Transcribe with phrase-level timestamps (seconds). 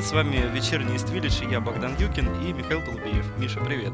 [0.00, 0.04] привет!
[0.04, 3.26] С вами вечерний Иствилич, и я Богдан Юкин и Михаил Толбеев.
[3.38, 3.92] Миша, привет!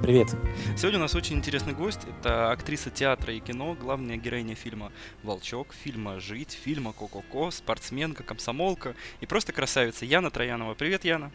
[0.00, 0.28] Привет!
[0.76, 2.00] Сегодня у нас очень интересный гость.
[2.08, 4.90] Это актриса театра и кино, главная героиня фильма
[5.22, 10.74] «Волчок», фильма «Жить», фильма «Ко-ко-ко», спортсменка, комсомолка и просто красавица Яна Троянова.
[10.74, 11.30] Привет, Яна!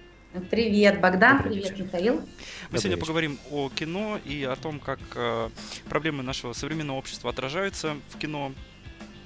[0.49, 2.15] Привет, Богдан, привет, Михаил.
[2.15, 2.99] Мы Добрый сегодня вечер.
[2.99, 5.49] поговорим о кино и о том, как э,
[5.87, 8.53] проблемы нашего современного общества отражаются в кино,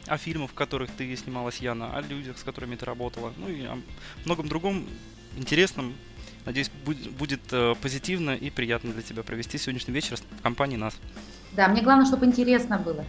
[0.07, 3.63] о фильмах, в которых ты снималась, Яна, о людях, с которыми ты работала, ну и
[3.65, 3.77] о
[4.25, 4.87] многом другом
[5.37, 5.93] интересном.
[6.45, 10.93] Надеюсь, будет, будет э, позитивно и приятно для тебя провести сегодняшний вечер в компании нас.
[11.53, 13.05] Да, мне главное, чтобы интересно было.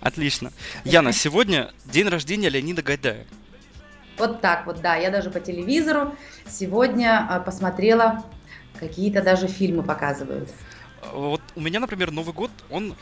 [0.00, 0.52] Отлично.
[0.84, 3.26] Яна, сегодня день рождения Леонида Гайдая.
[4.16, 4.96] Вот так вот, да.
[4.96, 6.16] Я даже по телевизору
[6.48, 8.24] сегодня э, посмотрела,
[8.78, 10.50] какие-то даже фильмы показывают.
[11.12, 12.94] Вот у меня, например, Новый год, он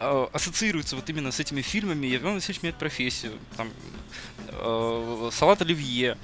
[0.00, 2.14] э, ассоциируется вот именно с этими фильмами.
[2.14, 3.32] Иван Васильевич меняет профессию.
[3.56, 3.70] Там,
[4.48, 6.18] э, салат оливье,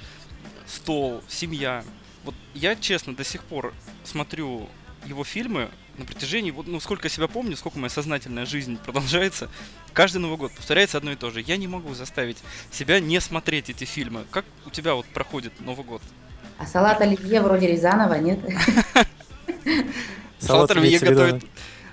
[0.67, 1.83] стол, семья.
[2.23, 4.69] Вот я, честно, до сих пор смотрю
[5.05, 9.49] его фильмы на протяжении, вот, ну, сколько я себя помню, сколько моя сознательная жизнь продолжается,
[9.93, 11.41] каждый Новый год повторяется одно и то же.
[11.41, 12.37] Я не могу заставить
[12.71, 14.25] себя не смотреть эти фильмы.
[14.31, 16.01] Как у тебя вот проходит Новый год?
[16.57, 18.39] А салат оливье вроде Рязанова, нет?
[20.45, 21.43] Салат оливье готовит...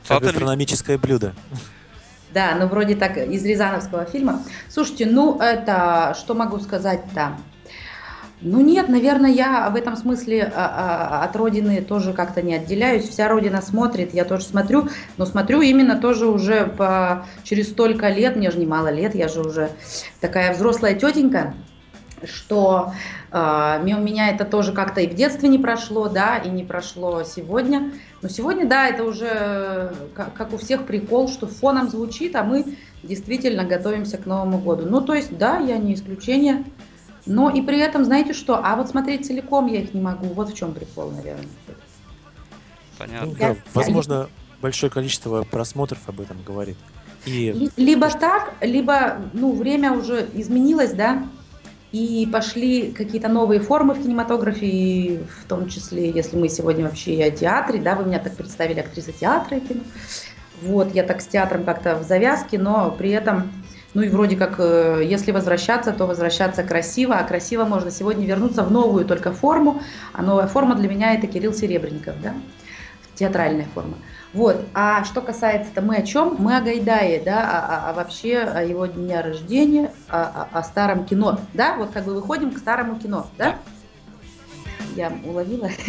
[0.06, 1.34] Салат гастрономическое блюдо.
[2.32, 4.42] Да, ну вроде так из Рязановского фильма.
[4.68, 7.36] Слушайте, ну это, что могу сказать-то?
[8.44, 13.08] Ну нет, наверное, я в этом смысле а, а, от родины тоже как-то не отделяюсь.
[13.08, 18.34] Вся родина смотрит, я тоже смотрю, но смотрю именно тоже уже по, через столько лет,
[18.34, 19.70] мне же немало лет, я же уже
[20.20, 21.54] такая взрослая тетенька,
[22.26, 22.92] что
[23.30, 27.22] э, у меня это тоже как-то и в детстве не прошло, да, и не прошло
[27.24, 27.92] сегодня.
[28.22, 32.76] Но сегодня, да, это уже как, как у всех прикол, что фоном звучит, а мы
[33.02, 34.86] действительно готовимся к Новому году.
[34.88, 36.64] Ну, то есть, да, я не исключение.
[37.26, 40.26] Но и при этом, знаете что, а вот смотреть целиком я их не могу.
[40.28, 41.46] Вот в чем прикол, наверное.
[42.98, 43.26] Понятно.
[43.26, 44.28] Ну, да, возможно,
[44.60, 46.76] большое количество просмотров об этом говорит.
[47.24, 47.70] И...
[47.76, 51.24] Либо так, либо, ну, время уже изменилось, да,
[51.92, 57.22] и пошли какие-то новые формы в кинематографе, в том числе, если мы сегодня вообще и
[57.22, 59.82] о театре, да, вы меня так представили, актриса театра и кино.
[60.62, 63.52] Вот, я так с театром как-то в завязке, но при этом,
[63.92, 68.62] ну и вроде как, э, если возвращаться, то возвращаться красиво, а красиво можно сегодня вернуться
[68.62, 69.82] в новую только форму,
[70.14, 72.34] а новая форма для меня это Кирилл Серебренников, да,
[73.16, 73.94] театральная форма.
[74.32, 74.64] Вот.
[74.72, 76.36] А что касается-то мы о чем?
[76.38, 80.62] Мы о Гайдае, да, а, а, а вообще о его дне рождения, о, о, о
[80.62, 83.56] старом кино, да, вот как бы выходим к старому кино, да?
[84.96, 85.70] Я уловила.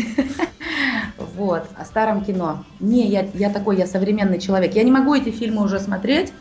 [1.35, 2.63] Вот, о старом кино.
[2.79, 4.73] Не, я, я такой, я современный человек.
[4.73, 6.33] Я не могу эти фильмы уже смотреть.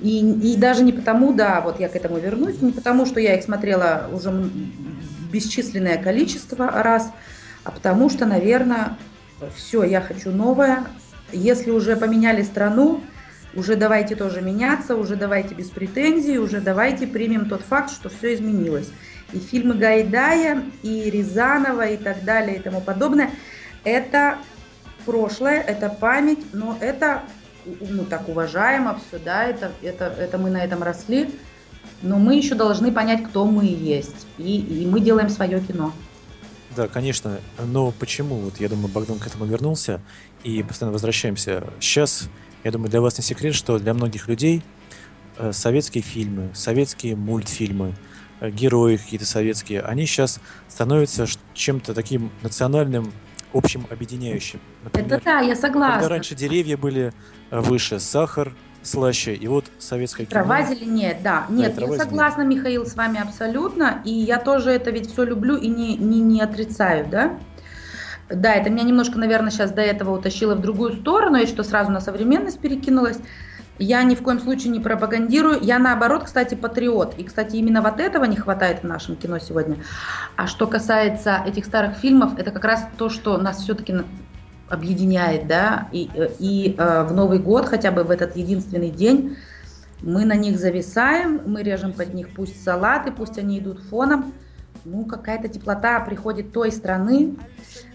[0.00, 3.34] И, и даже не потому, да, вот я к этому вернусь, не потому, что я
[3.36, 4.32] их смотрела уже
[5.32, 7.10] бесчисленное количество раз,
[7.64, 8.96] а потому что, наверное,
[9.56, 10.84] все, я хочу новое,
[11.32, 13.02] если уже поменяли страну,
[13.54, 18.34] уже давайте тоже меняться, уже давайте без претензий, уже давайте примем тот факт, что все
[18.34, 18.90] изменилось.
[19.32, 23.30] И фильмы Гайдая, и Рязанова, и так далее, и тому подобное,
[23.84, 24.38] это
[25.04, 27.22] прошлое, это память, но это,
[27.64, 31.30] ну, так уважаемо все, да, это, это, это мы на этом росли,
[32.02, 35.92] но мы еще должны понять, кто мы есть, и, и мы делаем свое кино.
[36.76, 37.40] Да, конечно.
[37.58, 38.36] Но почему?
[38.36, 40.00] Вот я думаю, Богдан к этому вернулся
[40.44, 41.64] и постоянно возвращаемся.
[41.80, 42.28] Сейчас,
[42.64, 44.62] я думаю, для вас не секрет, что для многих людей
[45.38, 47.94] э, советские фильмы, советские мультфильмы,
[48.40, 53.12] э, герои какие-то советские, они сейчас становятся чем-то таким национальным,
[53.52, 54.60] общим объединяющим.
[54.84, 55.94] Например, Это да, я согласна.
[56.00, 57.12] Когда раньше деревья были
[57.50, 58.54] э, выше, сахар
[58.88, 60.42] слаще, и вот советское кино...
[60.42, 61.46] Трава зеленее, да.
[61.48, 62.58] Нет, да, я согласна, зеленее.
[62.58, 66.40] Михаил, с вами абсолютно, и я тоже это ведь все люблю и не, не, не
[66.40, 67.38] отрицаю, да.
[68.28, 71.90] Да, это меня немножко, наверное, сейчас до этого утащило в другую сторону, и что сразу
[71.90, 73.18] на современность перекинулась.
[73.78, 75.60] Я ни в коем случае не пропагандирую.
[75.62, 77.14] Я наоборот, кстати, патриот.
[77.16, 79.76] И, кстати, именно вот этого не хватает в нашем кино сегодня.
[80.36, 83.94] А что касается этих старых фильмов, это как раз то, что нас все-таки
[84.70, 89.36] объединяет, да, и, и э, в Новый год, хотя бы в этот единственный день,
[90.00, 94.32] мы на них зависаем, мы режем под них пусть салаты, пусть они идут фоном,
[94.84, 97.36] ну, какая-то теплота приходит той страны,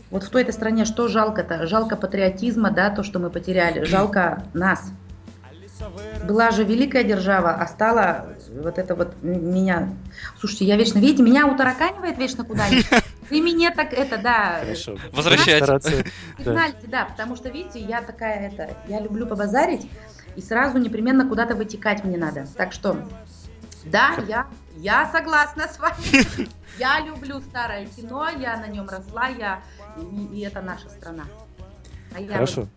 [0.09, 1.65] вот в той этой стране что жалко-то?
[1.65, 4.91] Жалко патриотизма, да, то, что мы потеряли, жалко нас.
[6.27, 8.27] Была же великая держава, а стала
[8.61, 9.89] вот это вот меня...
[10.39, 12.85] Слушайте, я вечно, видите, меня утараканивает вечно куда-нибудь.
[13.29, 14.59] Вы меня так это, да.
[14.61, 14.97] Хорошо.
[15.11, 16.05] Возвращайте.
[16.37, 19.89] Сигналите, да, потому что, видите, я такая это, я люблю побазарить,
[20.35, 22.47] и сразу непременно куда-то вытекать мне надо.
[22.57, 22.97] Так что
[23.85, 24.47] Да, я,
[24.77, 26.49] я согласна с вами.
[26.79, 29.61] Я люблю старое кино, я на нем росла, я,
[29.95, 31.25] и, и это наша страна.
[32.15, 32.67] А я Хорошо.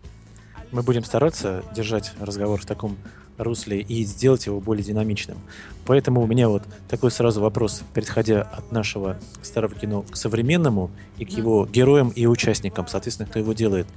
[0.71, 2.95] Мы будем стараться держать разговор в таком
[3.37, 5.37] русле и сделать его более динамичным.
[5.85, 11.25] Поэтому у меня вот такой сразу вопрос, переходя от нашего старого кино к современному и
[11.25, 13.87] к его героям и участникам, соответственно, кто его делает.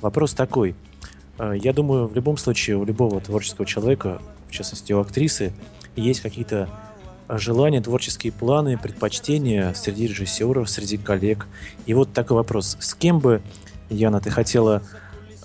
[0.00, 0.74] Вопрос такой.
[1.38, 5.52] Э, я думаю, в любом случае у любого творческого человека, в частности у актрисы,
[5.96, 6.68] есть какие-то
[7.28, 11.46] желания, творческие планы, предпочтения среди режиссеров, среди коллег.
[11.86, 12.76] И вот такой вопрос.
[12.80, 13.42] С кем бы,
[13.88, 14.82] Яна, ты хотела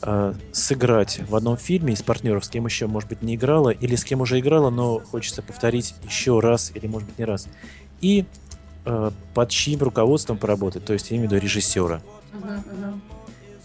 [0.06, 3.96] э, сыграть в одном фильме из партнеров, с кем еще, может быть, не играла, или
[3.96, 7.48] с кем уже играла, но хочется повторить еще раз, или, может быть, не раз.
[8.02, 8.26] И
[8.86, 12.02] э, под чьим руководством поработать, то есть я имею в виду режиссера.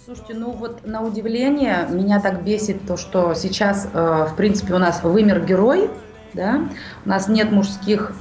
[0.04, 4.78] Слушайте, ну вот на удивление меня так бесит то, что сейчас, э, в принципе, у
[4.78, 5.90] нас вымер герой,
[6.32, 6.68] да,
[7.04, 8.12] у нас нет мужских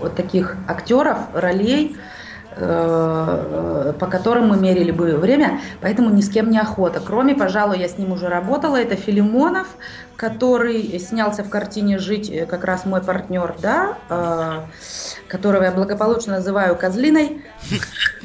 [0.00, 1.98] вот таких актеров, ролей, Э,
[2.56, 7.00] по которым мы мерили бы время, поэтому ни с кем не охота.
[7.00, 9.68] Кроме, пожалуй, я с ним уже работала, это Филимонов,
[10.16, 14.60] который снялся в картине «Жить», э, как раз мой партнер, да, э,
[15.28, 17.42] которого я благополучно называю козлиной,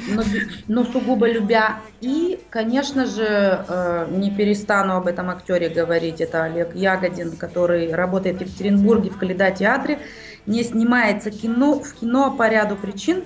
[0.10, 0.24] но,
[0.68, 1.78] но сугубо любя.
[2.02, 3.66] И, конечно же,
[4.10, 9.52] не перестану об этом актере говорить, это Олег Ягодин, который работает в Екатеринбурге в Каледа
[9.52, 10.00] театре,
[10.46, 13.24] не снимается кино, в кино по ряду причин,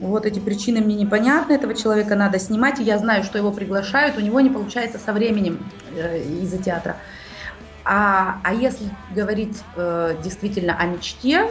[0.00, 4.16] вот эти причины мне непонятны, этого человека надо снимать, и я знаю, что его приглашают,
[4.16, 5.64] у него не получается со временем
[5.94, 6.96] э, из-за театра.
[7.84, 11.50] А, а если говорить э, действительно о мечте,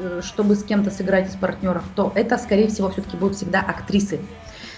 [0.00, 4.20] э, чтобы с кем-то сыграть из партнеров, то это, скорее всего, все-таки будут всегда актрисы.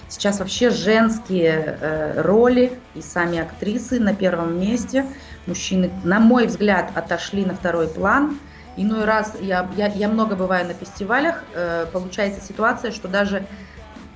[0.09, 5.07] Сейчас вообще женские э, роли и сами актрисы на первом месте.
[5.47, 8.39] Мужчины, на мой взгляд, отошли на второй план–
[8.77, 13.47] Иной раз я, я, я много бываю на фестивалях, э, получается ситуация, что даже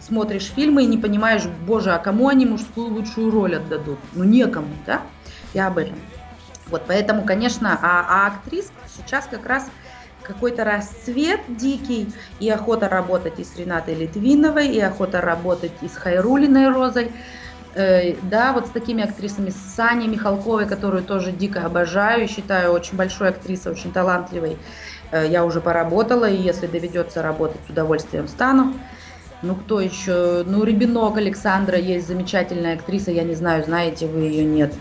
[0.00, 3.99] смотришь фильмы и не понимаешь, боже, а кому они мужскую лучшую роль отдадут?
[4.14, 5.03] Ну, некому, да?
[5.53, 5.97] Я об этом.
[6.69, 9.69] Вот, поэтому, конечно, а, а актрис сейчас как раз
[10.23, 15.93] какой-то расцвет дикий, и охота работать и с Ренатой Литвиновой, и охота работать и с
[15.93, 17.12] Хайрулиной Розой.
[17.76, 22.96] Э, да, вот с такими актрисами, с Саней Михалковой, которую тоже дико обожаю, считаю очень
[22.96, 24.56] большой актрисой, очень талантливой.
[25.12, 28.73] Э, я уже поработала, и если доведется работать, с удовольствием стану.
[29.43, 30.43] Ну, кто еще?
[30.46, 34.73] Ну, Рябинок Александра есть замечательная актриса, я не знаю, знаете вы ее, нет.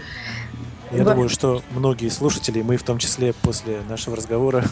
[0.91, 1.11] Я Во...
[1.11, 4.63] думаю, что многие слушатели, мы в том числе после нашего разговора,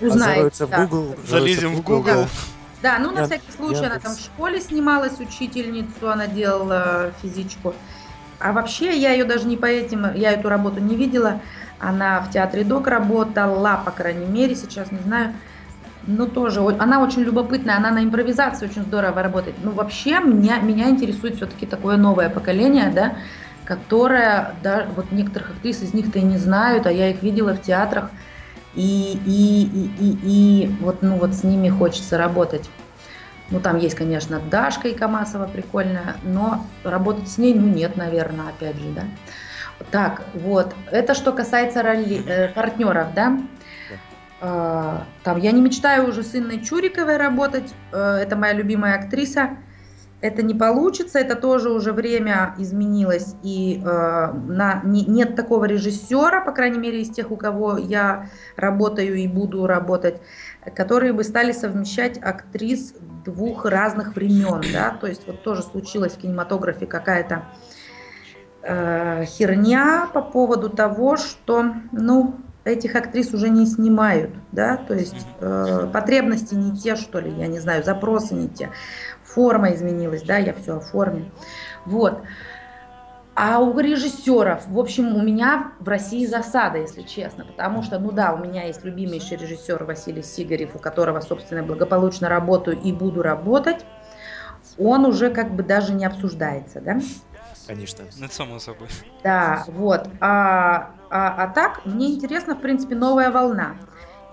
[0.00, 2.04] Узнаете, в Google, залезем в Google.
[2.04, 2.28] Да.
[2.84, 3.86] Да, ну на я, всякий случай я...
[3.86, 7.72] она там в школе снималась, учительницу, она делала физичку.
[8.38, 11.40] А вообще я ее даже не по этим, я эту работу не видела.
[11.80, 15.32] Она в театре ДОК работала, по крайней мере, сейчас не знаю.
[16.06, 19.56] Ну, тоже, она очень любопытная, она на импровизации очень здорово работает.
[19.62, 23.14] Ну, вообще, меня, меня интересует все-таки такое новое поколение, да,
[23.64, 27.62] которое, да, вот некоторых актрис из них-то и не знают, а я их видела в
[27.62, 28.10] театрах–
[28.74, 32.68] и, и, и, и, и вот, ну, вот с ними хочется работать.
[33.50, 38.48] Ну, там есть, конечно, Дашка и Камасова прикольная, но работать с ней, ну, нет, наверное,
[38.48, 39.02] опять же, да.
[39.90, 43.38] Так, вот, это что касается роли, э, партнеров, да.
[44.40, 49.56] Э, там я не мечтаю уже с Инной Чуриковой работать, э, это моя любимая актриса
[50.24, 56.40] это не получится, это тоже уже время изменилось, и э, на, не, нет такого режиссера,
[56.40, 60.22] по крайней мере, из тех, у кого я работаю и буду работать,
[60.74, 62.94] которые бы стали совмещать актрис
[63.26, 67.44] двух разных времен, да, то есть вот тоже случилась в кинематографе какая-то
[68.62, 75.26] э, херня по поводу того, что, ну, этих актрис уже не снимают, да, то есть
[75.40, 78.70] э, потребности не те, что ли, я не знаю, запросы не те
[79.34, 81.30] форма изменилась, да, я все оформлю.
[81.84, 82.22] Вот.
[83.36, 88.12] А у режиссеров, в общем, у меня в России засада, если честно, потому что, ну
[88.12, 93.22] да, у меня есть любимейший режиссер Василий Сигарев, у которого, собственно, благополучно работаю и буду
[93.22, 93.84] работать.
[94.78, 97.00] Он уже как бы даже не обсуждается, да?
[97.66, 98.04] Конечно.
[98.18, 98.88] Ну, это само собой.
[99.24, 100.08] Да, вот.
[100.20, 103.76] А, а, а так, мне интересно, в принципе, новая волна.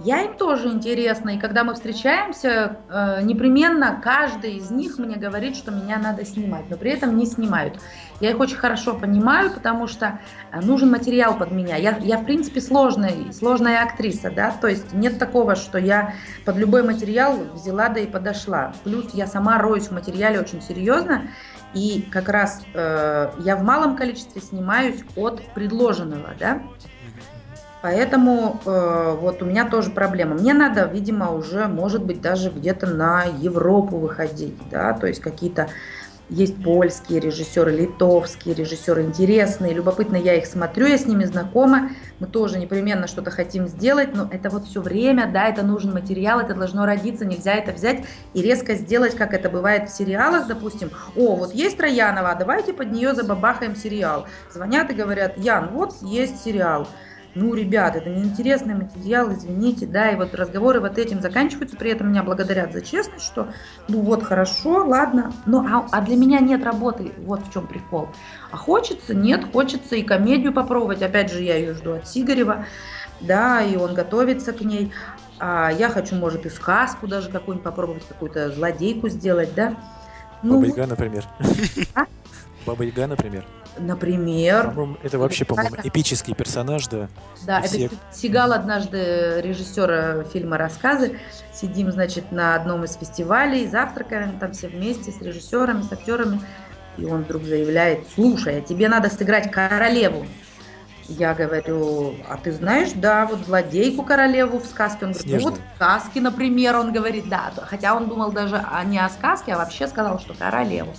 [0.04, 5.56] Я им тоже интересна, и когда мы встречаемся, э, непременно каждый из них мне говорит,
[5.56, 7.80] что меня надо снимать, но при этом не снимают.
[8.20, 10.20] Я их очень хорошо понимаю, потому что
[10.52, 11.76] э, нужен материал под меня.
[11.76, 16.16] Я, я в принципе, сложная, сложная актриса, да, то есть нет такого, что я
[16.46, 18.74] под любой материал взяла да и подошла.
[18.84, 21.24] Плюс я сама роюсь в материале очень серьезно,
[21.76, 26.62] и как раз э, я в малом количестве снимаюсь от предложенного, да.
[27.82, 30.36] Поэтому э, вот у меня тоже проблема.
[30.36, 35.68] Мне надо, видимо, уже, может быть, даже где-то на Европу выходить, да, то есть какие-то
[36.32, 42.28] есть польские режиссеры, литовские режиссеры, интересные, любопытно, я их смотрю, я с ними знакома, мы
[42.28, 46.54] тоже непременно что-то хотим сделать, но это вот все время, да, это нужен материал, это
[46.54, 51.36] должно родиться, нельзя это взять и резко сделать, как это бывает в сериалах, допустим, о,
[51.36, 54.26] вот есть Троянова, давайте под нее забабахаем сериал.
[54.54, 56.88] Звонят и говорят, Ян, вот есть сериал,
[57.34, 62.10] ну, ребят, это неинтересный материал, извините, да, и вот разговоры вот этим заканчиваются, при этом
[62.10, 63.54] меня благодарят за честность, что,
[63.88, 68.10] ну вот, хорошо, ладно, ну, а, а для меня нет работы, вот в чем прикол.
[68.52, 72.66] А хочется, нет, хочется и комедию попробовать, опять же, я ее жду от Сигарева,
[73.22, 74.92] да, и он готовится к ней,
[75.40, 79.76] а я хочу, может, и сказку даже какую-нибудь попробовать, какую-то злодейку сделать, да.
[80.44, 81.24] Ну, Баба Яга, например.
[81.96, 82.06] А?
[82.66, 83.46] Баба Яга, например.
[83.78, 84.74] Например.
[85.02, 87.08] это вообще, по-моему, эпический персонаж, да.
[87.46, 87.92] Да, это всех...
[88.12, 91.20] Сигал однажды, режиссера фильма «Рассказы».
[91.54, 96.42] Сидим, значит, на одном из фестивалей, завтракаем там все вместе с режиссерами, с актерами.
[96.98, 100.26] И он вдруг заявляет, слушай, а тебе надо сыграть королеву.
[101.08, 105.06] Я говорю, а ты знаешь, да, вот злодейку королеву в сказке.
[105.06, 107.52] Он говорит, ну вот в сказке, например, он говорит, да.
[107.64, 110.94] Хотя он думал даже не о сказке, а вообще сказал, что королеву.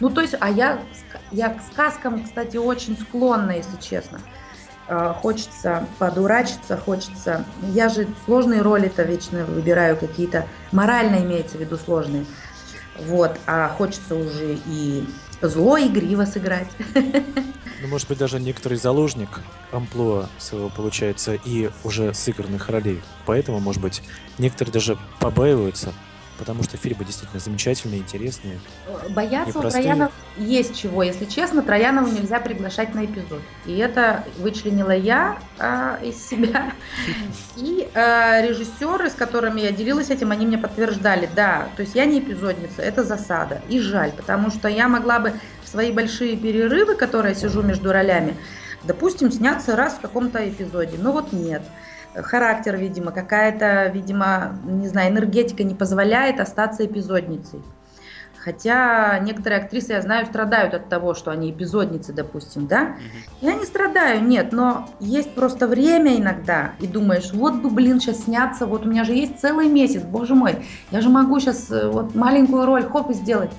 [0.00, 0.80] Ну, то есть, а я,
[1.32, 4.20] я к сказкам, кстати, очень склонна, если честно.
[4.88, 7.44] Э, хочется подурачиться, хочется...
[7.72, 12.26] Я же сложные роли-то вечно выбираю какие-то, морально имеется в виду сложные.
[13.06, 15.04] Вот, а хочется уже и
[15.40, 16.68] зло игриво сыграть.
[17.82, 23.02] Ну, может быть, даже некоторый заложник амплуа своего получается и уже сыгранных ролей.
[23.26, 24.02] Поэтому, может быть,
[24.38, 25.92] некоторые даже побаиваются
[26.38, 28.58] потому что фильмы действительно замечательные, интересные.
[29.10, 31.02] Бояться у Троянов есть чего.
[31.02, 33.40] Если честно, Троянову нельзя приглашать на эпизод.
[33.64, 36.72] И это вычленила я э, из себя.
[37.56, 42.04] И э, режиссеры, с которыми я делилась этим, они мне подтверждали, да, то есть я
[42.04, 43.62] не эпизодница, это засада.
[43.68, 45.32] И жаль, потому что я могла бы
[45.64, 48.36] в свои большие перерывы, которые я сижу между ролями,
[48.84, 50.98] допустим, сняться раз в каком-то эпизоде.
[50.98, 51.62] Но вот нет
[52.22, 57.62] характер, видимо, какая-то, видимо, не знаю, энергетика не позволяет остаться эпизодницей.
[58.46, 62.94] Хотя некоторые актрисы, я знаю, страдают от того, что они эпизодницы, допустим, да?
[63.40, 68.22] Я не страдаю, нет, но есть просто время иногда, и думаешь, вот бы, блин, сейчас
[68.22, 71.88] сняться, вот у меня же есть целый месяц, боже мой, я же могу сейчас э,
[71.88, 73.50] вот маленькую роль, хоп, и сделать.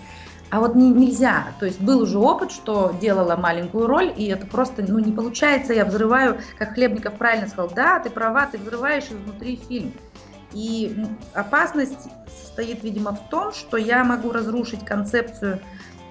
[0.50, 1.48] А вот не, нельзя.
[1.60, 5.74] То есть был уже опыт, что делала маленькую роль, и это просто ну, не получается.
[5.74, 9.94] Я взрываю, как Хлебников правильно сказал, да, ты права, ты взрываешь изнутри фильм.
[10.54, 12.08] И опасность
[12.42, 15.60] состоит, видимо, в том, что я могу разрушить концепцию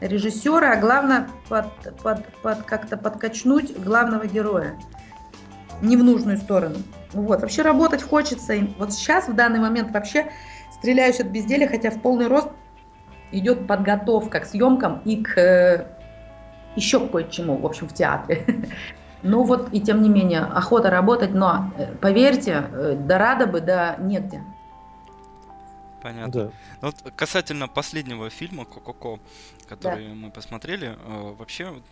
[0.00, 1.66] режиссера, а главное под,
[2.02, 4.78] под, под, как-то подкачнуть главного героя.
[5.80, 6.76] Не в нужную сторону.
[7.12, 7.40] Вот.
[7.40, 8.52] Вообще работать хочется.
[8.52, 10.30] И вот сейчас, в данный момент, вообще
[10.74, 12.48] стреляюсь от безделия, хотя в полный рост
[13.32, 15.86] идет подготовка к съемкам и к э,
[16.76, 18.44] еще кое-чему, в общем, в театре.
[19.22, 23.60] Ну вот и тем не менее, охота работать, но э, поверьте, э, да рада бы,
[23.60, 24.42] да негде.
[26.06, 26.44] Понятно.
[26.44, 26.52] Да.
[26.82, 29.20] Ну, вот касательно последнего фильма Кококо,
[29.68, 30.14] который да.
[30.14, 31.82] мы посмотрели, вообще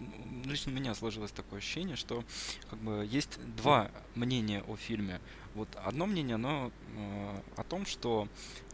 [0.44, 2.22] лично у меня сложилось такое ощущение, что
[2.70, 5.20] как бы есть два мнения о фильме.
[5.54, 8.28] Вот одно мнение, оно э, о том, что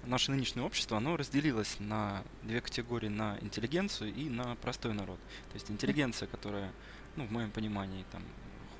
[0.04, 5.18] наше нынешнее общество, оно разделилось на две категории, на интеллигенцию и на простой народ.
[5.50, 6.70] То есть интеллигенция, которая,
[7.16, 8.22] ну, в моем понимании, там,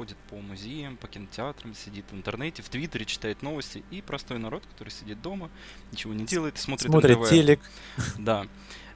[0.01, 4.65] ходит по музеям, по кинотеатрам, сидит в интернете, в Твиттере читает новости, и простой народ,
[4.65, 5.51] который сидит дома,
[5.93, 7.29] ничего не делает, смотрит Смотрит НТВ.
[7.29, 7.61] телек.
[8.17, 8.47] Да.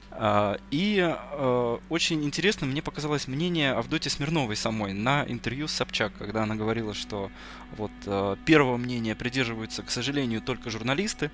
[0.09, 6.11] А, и а, очень интересно мне показалось мнение Авдоти Смирновой самой на интервью с Собчак,
[6.17, 7.29] когда она говорила, что
[7.77, 11.29] вот а, первого мнения придерживаются, к сожалению, только журналисты,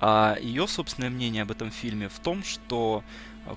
[0.00, 3.04] а ее собственное мнение об этом фильме в том, что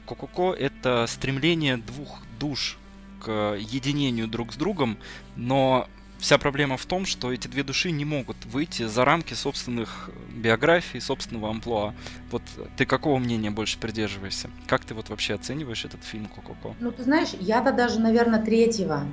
[0.05, 2.77] Кококо это стремление двух душ
[3.25, 4.97] к единению друг с другом,
[5.35, 5.87] но
[6.19, 11.01] вся проблема в том, что эти две души не могут выйти за рамки собственных биографий,
[11.01, 11.95] собственного амплуа.
[12.29, 12.43] Вот
[12.77, 14.49] ты какого мнения больше придерживаешься?
[14.67, 16.75] Как ты вот вообще оцениваешь этот фильм Кококо?
[16.79, 19.05] Ну, ты знаешь, я-то даже, наверное, третьего.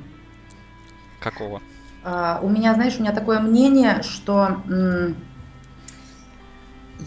[1.20, 1.62] Какого?
[2.04, 4.62] А, у меня, знаешь, у меня такое мнение, что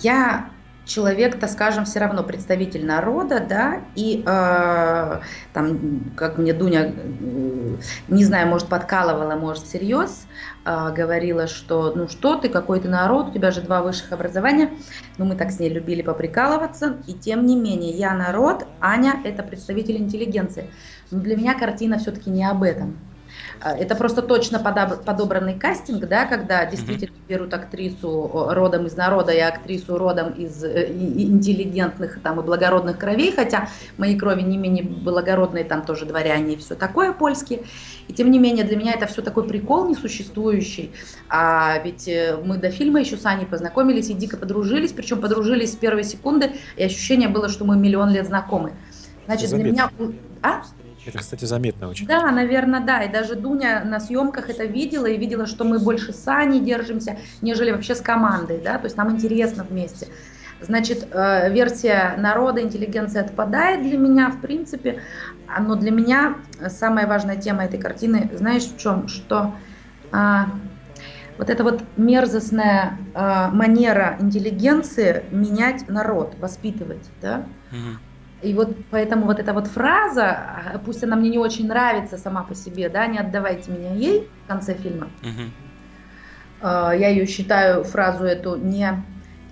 [0.02, 0.50] я
[0.86, 5.20] человек-то, скажем, все равно представитель народа, да, и э,
[5.54, 7.76] там, как мне Дуня, э,
[8.08, 10.28] не знаю, может, подкалывала, может, всерьез,
[10.64, 14.70] э, говорила, что, ну что ты, какой ты народ, у тебя же два высших образования,
[15.18, 19.44] ну мы так с ней любили поприкалываться, и тем не менее, я народ, Аня– это
[19.44, 20.70] представитель интеллигенции.
[21.12, 22.98] Но для меня картина все-таки не об этом.
[23.66, 27.30] А, это просто точно подобранный кастинг, да, когда действительно mm-hmm.
[27.30, 33.32] берут актрису родом из народа и актрису родом из э, интеллигентных там и благородных кровей,
[33.32, 33.68] хотя
[33.98, 37.64] мои крови не менее благородные, там тоже дворяне и все такое польские.
[38.08, 40.92] И тем не менее для меня это все такой прикол несуществующий.
[41.28, 45.74] А ведь э, мы до фильма еще с Аней познакомились и дико подружились, причем подружились
[45.74, 48.74] с первой секунды, и ощущение было, что мы миллион лет знакомы.
[49.26, 49.90] Значит, для меня...
[50.44, 50.62] А?
[51.06, 52.08] Это, кстати, заметно очень.
[52.08, 53.04] Да, наверное, да.
[53.04, 57.18] И даже Дуня на съемках это видела и видела, что мы больше с Аней держимся,
[57.42, 60.08] нежели вообще с командой, да, то есть нам интересно вместе.
[60.62, 65.02] Значит, э, версия народа, интеллигенции отпадает для меня, в принципе,
[65.60, 66.38] но для меня
[66.70, 69.08] самая важная тема этой картины, знаешь, в чем?
[69.08, 69.54] Что
[70.12, 70.48] а,
[71.38, 77.46] вот эта вот мерзостная а, манера интеллигенции менять народ, воспитывать, да?
[77.72, 78.00] Угу.
[78.42, 80.30] И вот поэтому вот эта вот фраза,
[80.74, 84.30] а, пусть она мне не очень нравится сама по себе, да, не отдавайте меня ей
[84.44, 85.08] в конце фильма.
[85.22, 86.68] Угу.
[86.68, 89.04] Я ее считаю фразу эту не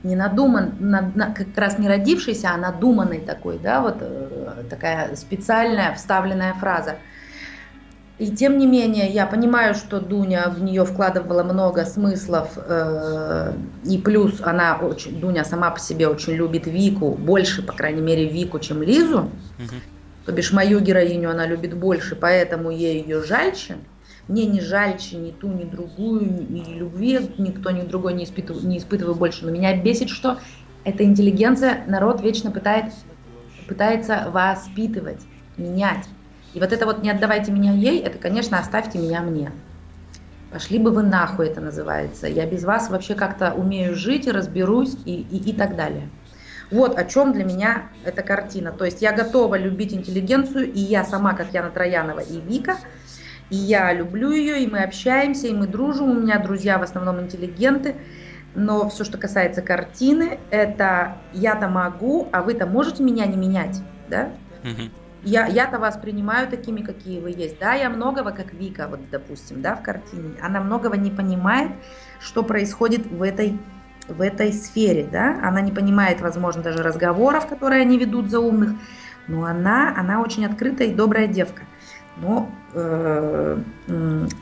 [0.04, 5.16] не надуман, на, на, как раз не родившийся, а надуманный такой, да, вот э, такая
[5.16, 6.98] специальная вставленная фраза.
[8.20, 13.54] И тем не менее, я понимаю, что Дуня в нее вкладывала много смыслов, э,
[13.86, 18.28] и плюс она очень, Дуня сама по себе очень любит Вику, больше, по крайней мере,
[18.28, 19.20] Вику, чем Лизу.
[19.20, 19.76] Угу.
[20.26, 23.78] То бишь мою героиню она любит больше, поэтому ей ее жальче.
[24.28, 28.78] Мне не жальче ни ту, ни другую, ни любви никто, ни другой не испытываю, не
[28.78, 29.44] испытываю больше.
[29.44, 30.38] Но меня бесит, что
[30.86, 32.94] эта интеллигенция, народ вечно пытает,
[33.68, 35.22] пытается воспитывать,
[35.58, 36.08] менять.
[36.54, 39.52] И вот это вот «не отдавайте меня ей», это, конечно, «оставьте меня мне».
[40.52, 42.28] Пошли бы вы нахуй, это называется.
[42.28, 46.10] Я без вас вообще как-то умею жить, разберусь и, и, и так далее.
[46.70, 48.72] Вот о чем для меня эта картина.
[48.72, 52.78] То есть я готова любить интеллигенцию, и я сама, как Яна Троянова и Вика,
[53.50, 56.12] и я люблю ее, и мы общаемся, и мы дружим.
[56.12, 57.96] У меня друзья в основном интеллигенты.
[58.54, 64.30] Но все, что касается картины, это я-то могу, а вы-то можете меня не менять, да?
[64.64, 67.60] Угу я, я-то вас принимаю такими, какие вы есть.
[67.60, 71.72] Да, я многого, как Вика, вот, допустим, да, в картине, она многого не понимает,
[72.20, 73.58] что происходит в этой,
[74.08, 78.72] в этой сфере, да, она не понимает, возможно, даже разговоров, которые они ведут за умных,
[79.28, 81.64] но она, она очень открытая и добрая девка.
[82.18, 83.58] Но э,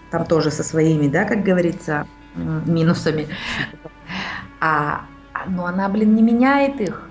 [0.09, 3.27] там тоже со своими, да, как говорится, минусами.
[4.59, 5.05] А,
[5.47, 7.10] но она, блин, не меняет их.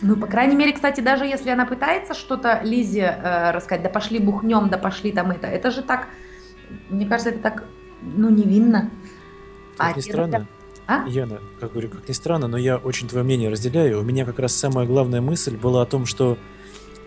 [0.00, 4.18] Ну, по крайней мере, кстати, даже если она пытается что-то Лизе э, рассказать, да пошли
[4.18, 6.08] бухнем, да пошли там это, это же так,
[6.88, 7.64] мне кажется, это так,
[8.02, 8.90] ну, невинно.
[9.76, 10.46] Как а ни странно,
[10.86, 11.04] а?
[11.06, 14.00] Яна, как говорю, как ни странно, но я очень твое мнение разделяю.
[14.00, 16.38] У меня как раз самая главная мысль была о том, что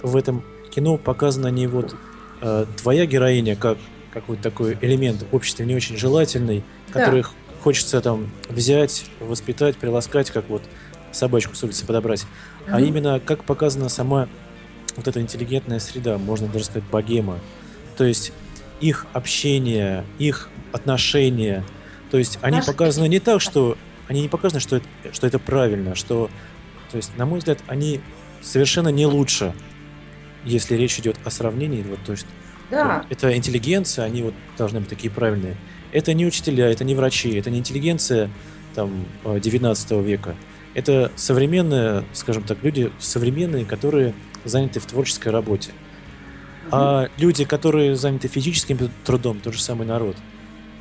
[0.03, 1.95] в этом кино показана не вот
[2.41, 3.77] э, твоя героиня как
[4.13, 6.99] какой-то такой элемент в обществе не очень желательный, да.
[6.99, 7.23] который
[7.63, 10.63] хочется там взять, воспитать, приласкать, как вот
[11.11, 12.71] собачку с улицы подобрать, mm-hmm.
[12.71, 14.27] а именно как показана сама
[14.95, 17.39] вот эта интеллигентная среда, можно даже сказать богема.
[17.97, 18.33] То есть
[18.79, 21.63] их общение, их отношения,
[22.11, 22.65] то есть они Наш...
[22.65, 26.29] показаны не так, что они не показаны, что это, что это правильно, что,
[26.91, 28.01] то есть, на мой взгляд, они
[28.41, 29.53] совершенно не лучше,
[30.43, 32.25] если речь идет о сравнении, вот, то есть,
[32.69, 33.05] да.
[33.09, 35.55] это интеллигенция, они вот должны быть такие правильные.
[35.93, 38.29] Это не учителя, это не врачи, это не интеллигенция
[38.75, 40.35] там 19 века.
[40.73, 44.13] Это современные, скажем так, люди современные, которые
[44.45, 45.71] заняты в творческой работе.
[46.71, 50.15] А люди, которые заняты физическим трудом, тот же самый народ,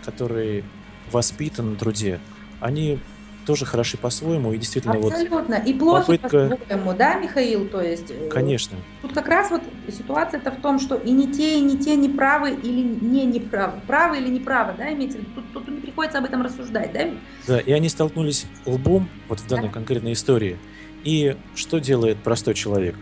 [0.05, 0.64] который
[1.11, 2.20] воспитан на труде,
[2.61, 3.00] они
[3.46, 5.57] тоже хороши по-своему, и действительно Абсолютно.
[5.57, 5.66] вот...
[5.66, 6.57] и плохи попытка...
[6.57, 7.68] по-своему, да, Михаил?
[7.68, 8.11] То есть...
[8.11, 8.76] Э, Конечно.
[9.03, 12.09] Тут как раз вот ситуация-то в том, что и не те, и не те не
[12.09, 13.81] правы или не неправы.
[13.87, 15.31] Правы или неправы, да, имеется в виду?
[15.35, 17.11] Тут, тут не приходится об этом рассуждать, да?
[17.46, 19.74] Да, и они столкнулись лбом вот в данной да.
[19.74, 20.59] конкретной истории.
[21.05, 22.94] И что делает простой человек?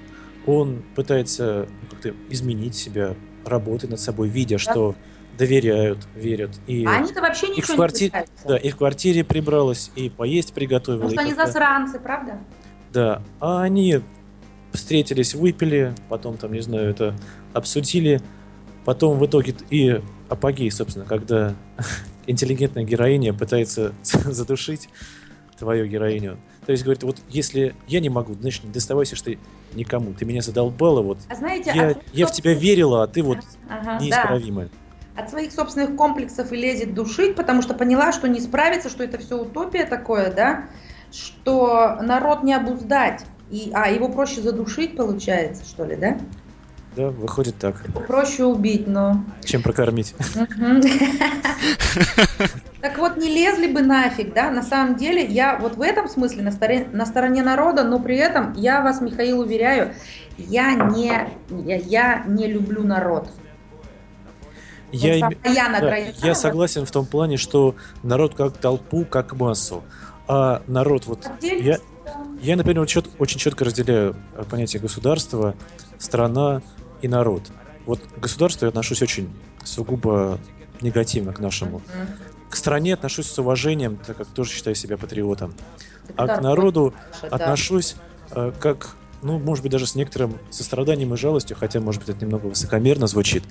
[0.46, 4.58] Он пытается как-то изменить себя, работать над собой, видя, да.
[4.58, 4.94] что
[5.38, 6.50] доверяют, верят.
[6.66, 8.12] И а они-то вообще ничего их в квартире,
[8.44, 11.08] не Да, и в квартире прибралась, и поесть приготовила.
[11.08, 12.38] Потому что они засранцы, правда?
[12.92, 14.00] Да, а они
[14.72, 17.14] встретились, выпили, потом там, не знаю, это
[17.54, 18.20] обсудили,
[18.84, 21.54] потом в итоге и апогей, собственно, когда
[22.26, 24.88] интеллигентная героиня пытается задушить
[25.56, 26.36] твою героиню.
[26.66, 29.38] То есть говорит, вот если я не могу, значит, не доставайся что ты
[29.74, 31.18] никому, ты меня задолбала, вот.
[31.28, 34.66] А знаете, я, а я в тебя верила, а ты вот ага, неисправимая.
[34.66, 34.72] Да
[35.18, 39.18] от своих собственных комплексов и лезет душить, потому что поняла, что не справится, что это
[39.18, 40.66] все утопия такое, да,
[41.10, 46.18] что народ не обуздать, и, а его проще задушить получается, что ли, да?
[46.94, 47.82] Да, выходит так.
[48.06, 49.24] Проще убить, но...
[49.44, 50.14] Чем прокормить.
[52.80, 54.52] Так вот, не лезли бы нафиг, да?
[54.52, 58.16] На самом деле, я вот в этом смысле на стороне, на стороне народа, но при
[58.16, 59.94] этом я вас, Михаил, уверяю,
[60.36, 61.12] я не,
[61.50, 63.30] я, я не люблю народ.
[64.92, 65.30] Я, им...
[65.80, 69.82] да, я согласен в том плане, что народ как толпу, как массу.
[70.26, 71.28] А народ вот...
[71.42, 71.78] Я,
[72.40, 75.54] я, например, вот чет, очень четко разделяю э, понятие государства,
[75.98, 76.62] страна
[77.02, 77.42] и народ.
[77.86, 79.30] Вот к государству я отношусь очень
[79.64, 80.38] сугубо
[80.80, 81.82] негативно к нашему.
[82.50, 85.54] К стране отношусь с уважением, так как тоже считаю себя патриотом.
[86.16, 87.96] А к народу отношусь
[88.30, 92.24] э, как, ну, может быть, даже с некоторым состраданием и жалостью, хотя, может быть, это
[92.24, 93.44] немного высокомерно звучит.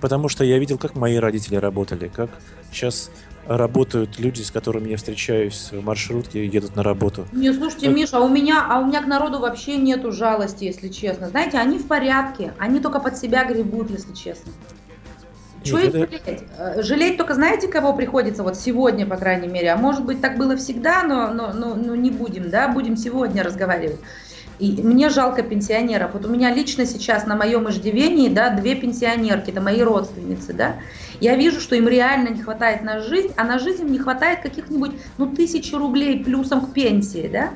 [0.00, 2.30] Потому что я видел, как мои родители работали, как
[2.72, 3.10] сейчас
[3.46, 7.26] работают люди, с которыми я встречаюсь в маршрутке и едут на работу.
[7.32, 7.96] Не, слушайте, как...
[7.96, 11.28] Миша, а у меня, а у меня к народу вообще нету жалости, если честно.
[11.28, 14.52] Знаете, они в порядке, они только под себя гребут, если честно.
[15.64, 15.98] Чего их это...
[15.98, 16.42] жалеть?
[16.58, 19.70] Э, жалеть только знаете, кого приходится вот сегодня, по крайней мере.
[19.70, 23.42] А может быть, так было всегда, но, но, но, но не будем, да, будем сегодня
[23.42, 24.00] разговаривать.
[24.58, 26.12] И мне жалко пенсионеров.
[26.14, 30.76] Вот у меня лично сейчас на моем иждивении, да, две пенсионерки, это мои родственницы, да.
[31.20, 34.40] Я вижу, что им реально не хватает на жизнь, а на жизнь им не хватает
[34.40, 37.50] каких-нибудь, ну, тысячи рублей плюсом к пенсии, да.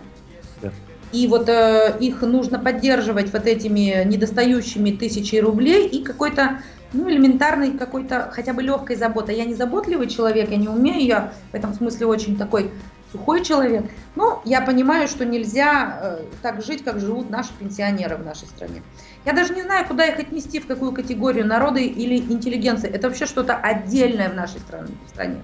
[0.62, 0.72] да.
[1.12, 6.60] И вот э, их нужно поддерживать вот этими недостающими тысячей рублей и какой-то
[6.92, 9.36] ну, элементарной какой-то хотя бы легкой заботой.
[9.36, 12.70] Я не заботливый человек, я не умею, я в этом смысле очень такой
[13.16, 13.84] сухой человек.
[14.14, 18.82] Но я понимаю, что нельзя э, так жить, как живут наши пенсионеры в нашей стране.
[19.24, 22.88] Я даже не знаю, куда их отнести, в какую категорию народа или интеллигенции.
[22.88, 25.40] Это вообще что-то отдельное в нашей стране, в стране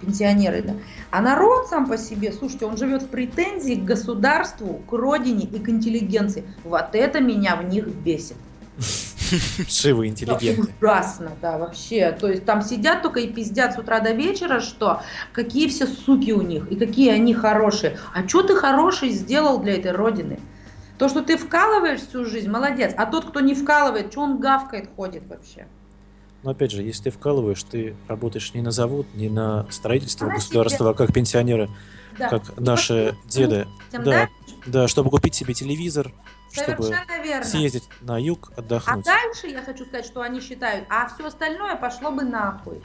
[0.00, 0.62] пенсионеры.
[0.62, 0.74] Да?
[1.10, 5.58] А народ сам по себе, слушайте, он живет в претензии к государству, к родине и
[5.58, 6.44] к интеллигенции.
[6.64, 8.36] Вот это меня в них бесит.
[9.68, 10.72] Шивы интеллигенты.
[10.80, 12.12] Ужасно, да, вообще.
[12.12, 16.32] То есть там сидят только и пиздят с утра до вечера, что какие все суки
[16.32, 17.98] у них и какие они хорошие.
[18.14, 20.38] А что ты хороший сделал для этой родины?
[20.98, 22.92] То, что ты вкалываешь всю жизнь, молодец.
[22.96, 25.66] А тот, кто не вкалывает, что он гавкает, ходит вообще?
[26.42, 30.34] Но опять же, если ты вкалываешь, ты работаешь не на завод, не на строительство на
[30.34, 31.70] государства, а как пенсионеры,
[32.18, 32.28] да.
[32.28, 33.66] как наши деды.
[33.92, 34.28] Да, да,
[34.66, 36.12] да, чтобы купить себе телевизор,
[36.52, 37.44] чтобы верно.
[37.44, 39.06] съездить на юг, отдохнуть.
[39.06, 42.82] А дальше я хочу сказать, что они считают, а все остальное пошло бы нахуй.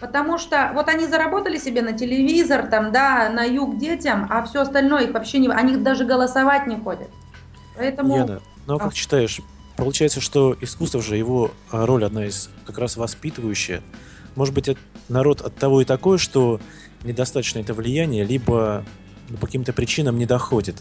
[0.00, 4.62] Потому что вот они заработали себе на телевизор, там, да, на юг детям, а все
[4.62, 5.48] остальное их вообще не...
[5.48, 7.10] Они даже голосовать не ходят.
[7.76, 8.16] Поэтому...
[8.16, 8.94] Яна, ну а как а.
[8.94, 9.40] считаешь,
[9.76, 13.82] получается, что искусство же, его а, роль одна из как раз воспитывающая.
[14.36, 14.74] Может быть,
[15.10, 16.60] народ от того и такой, что
[17.02, 18.84] недостаточно это влияние, либо
[19.28, 20.76] ну, по каким-то причинам не доходит.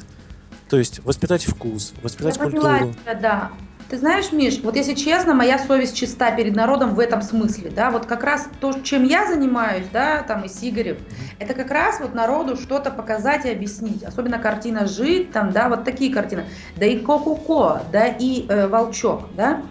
[0.69, 2.93] То есть воспитать вкус, воспитать Я культуру.
[3.03, 3.51] Тебя, да.
[3.89, 7.89] Ты знаешь, Миш, вот если честно, моя совесть чиста перед народом в этом смысле, да,
[7.89, 10.99] вот как раз то, чем я занимаюсь, да, там и Сигарев,
[11.39, 15.85] это как раз вот народу что-то показать и объяснить, особенно картина «Жить», там, да, вот
[15.85, 19.63] такие картины, да и «Ко-ко-ко», да, и э, «Волчок», да,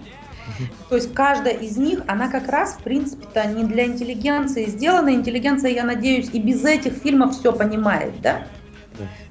[0.88, 5.14] то есть каждая из них, она как раз, в принципе-то, не для интеллигенции сделана.
[5.14, 8.46] Интеллигенция, я надеюсь, и без этих фильмов все понимает, да?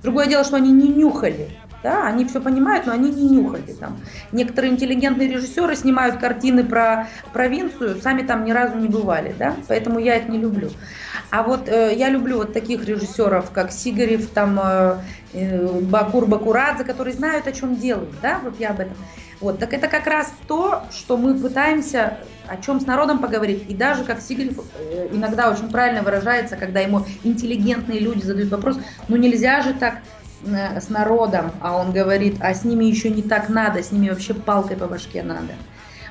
[0.03, 1.49] Другое дело, что они не нюхали.
[1.83, 3.97] Да, они все понимают, но они не нюхали там.
[4.31, 9.99] Некоторые интеллигентные режиссеры снимают картины про провинцию, сами там ни разу не бывали, да, поэтому
[9.99, 10.71] я их не люблю.
[11.29, 14.97] А вот э, я люблю вот таких режиссеров, как Сигарев, там э,
[15.33, 18.95] э, Бакур Бакурадзе, которые знают, о чем делают, да, вот я об этом.
[19.39, 23.65] Вот, так это как раз то, что мы пытаемся о чем с народом поговорить.
[23.67, 28.79] И даже, как Сигарев э, иногда очень правильно выражается, когда ему интеллигентные люди задают вопрос,
[29.07, 29.99] ну нельзя же так
[30.45, 34.09] э, с народом, а он говорит, а с ними еще не так надо, с ними
[34.09, 35.53] вообще палкой по башке надо.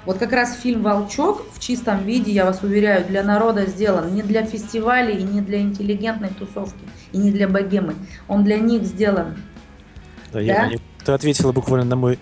[0.04, 4.14] Вот как раз фильм «Волчок» в чистом виде, я вас уверяю, для народа сделан.
[4.14, 6.78] Не для фестивалей и не для интеллигентной тусовки,
[7.10, 7.96] и не для богемы.
[8.28, 9.36] Он для них сделан.
[10.32, 10.40] Да, да?
[10.40, 10.70] я
[11.06, 12.18] ты ответила буквально на мой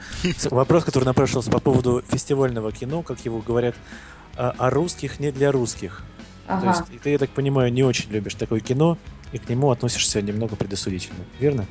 [0.50, 3.74] вопрос, который напрашивался по поводу фестивального кино, как его говорят,
[4.36, 6.02] о, а, о русских не для русских.
[6.46, 6.60] Ага.
[6.60, 8.98] То есть ты, я так понимаю, не очень любишь такое кино,
[9.32, 11.64] и к нему относишься немного предосудительно, верно?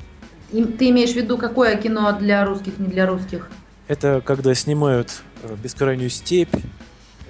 [0.51, 3.49] И ты имеешь в виду, какое кино для русских, не для русских?
[3.87, 6.55] Это когда снимают э, бескрайнюю степь,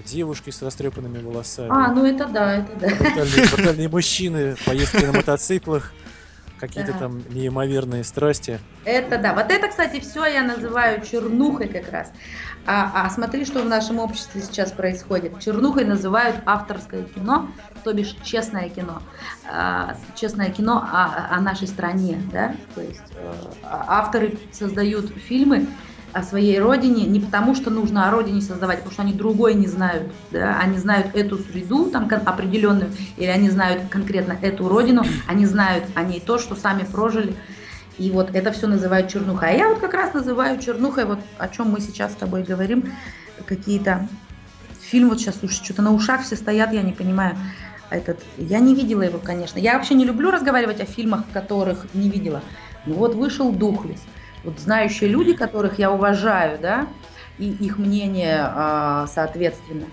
[0.06, 1.70] девушки с растрепанными волосами.
[1.72, 2.88] А, ну это да, это да.
[2.88, 5.94] Брутальные, брутальные мужчины, поездки на мотоциклах
[6.68, 7.00] какие-то да.
[7.00, 8.58] там неимоверные страсти.
[8.86, 9.34] Это да.
[9.34, 12.14] Вот это, кстати, все я называю чернухой как раз.
[12.66, 15.38] А, а смотри, что в нашем обществе сейчас происходит.
[15.42, 17.50] Чернухой называют авторское кино,
[17.84, 19.02] то бишь честное кино.
[19.46, 22.56] А, честное кино о, о нашей стране, да.
[22.76, 25.68] То есть э, авторы создают фильмы,
[26.14, 29.68] о своей родине не потому, что нужно о родине создавать, потому что они другой не
[29.68, 35.46] знают, да, они знают эту среду там определенную, или они знают конкретно эту родину, они
[35.46, 37.36] знают о ней то, что сами прожили,
[37.98, 39.50] и вот это все называют чернухой.
[39.50, 42.92] А я вот как раз называю чернухой, вот о чем мы сейчас с тобой говорим,
[43.46, 44.08] какие-то
[44.82, 47.36] фильмы, вот сейчас, слушай, что-то на ушах все стоят, я не понимаю,
[47.90, 49.60] этот, я не видела его, конечно.
[49.60, 52.42] Я вообще не люблю разговаривать о фильмах, которых не видела.
[52.86, 54.00] Ну вот вышел Духлес.
[54.44, 56.88] Вот знающие люди, которых я уважаю, да,
[57.38, 59.86] и их мнение, а, соответственно,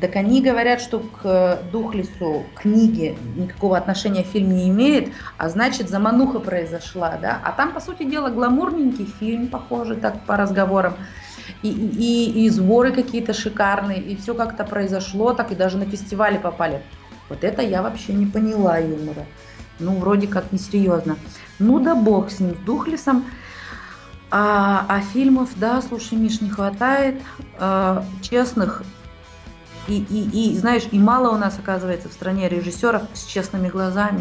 [0.00, 6.38] так они говорят, что к Духлесу книги никакого отношения фильм не имеет, а значит замануха
[6.38, 7.40] произошла, да.
[7.42, 10.94] А там, по сути дела, гламурненький фильм, похоже, так по разговорам.
[11.62, 16.38] И, и, и сборы какие-то шикарные, и все как-то произошло, так и даже на фестивале
[16.38, 16.82] попали.
[17.28, 19.26] Вот это я вообще не поняла юмора.
[19.80, 21.16] Ну, вроде как несерьезно.
[21.58, 23.24] Ну да бог с ним, с Духлесом.
[24.30, 27.20] А, а фильмов, да, слушай, Миш, не хватает.
[27.58, 28.82] А, честных
[29.88, 34.20] и, и, и, знаешь, и мало у нас, оказывается, в стране режиссеров с честными глазами.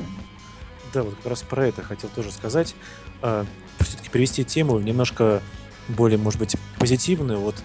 [0.93, 2.75] Да, вот как раз про это хотел тоже сказать.
[3.21, 3.45] А,
[3.79, 5.41] все-таки перевести тему немножко
[5.89, 7.39] более, может быть, позитивную.
[7.39, 7.55] Вот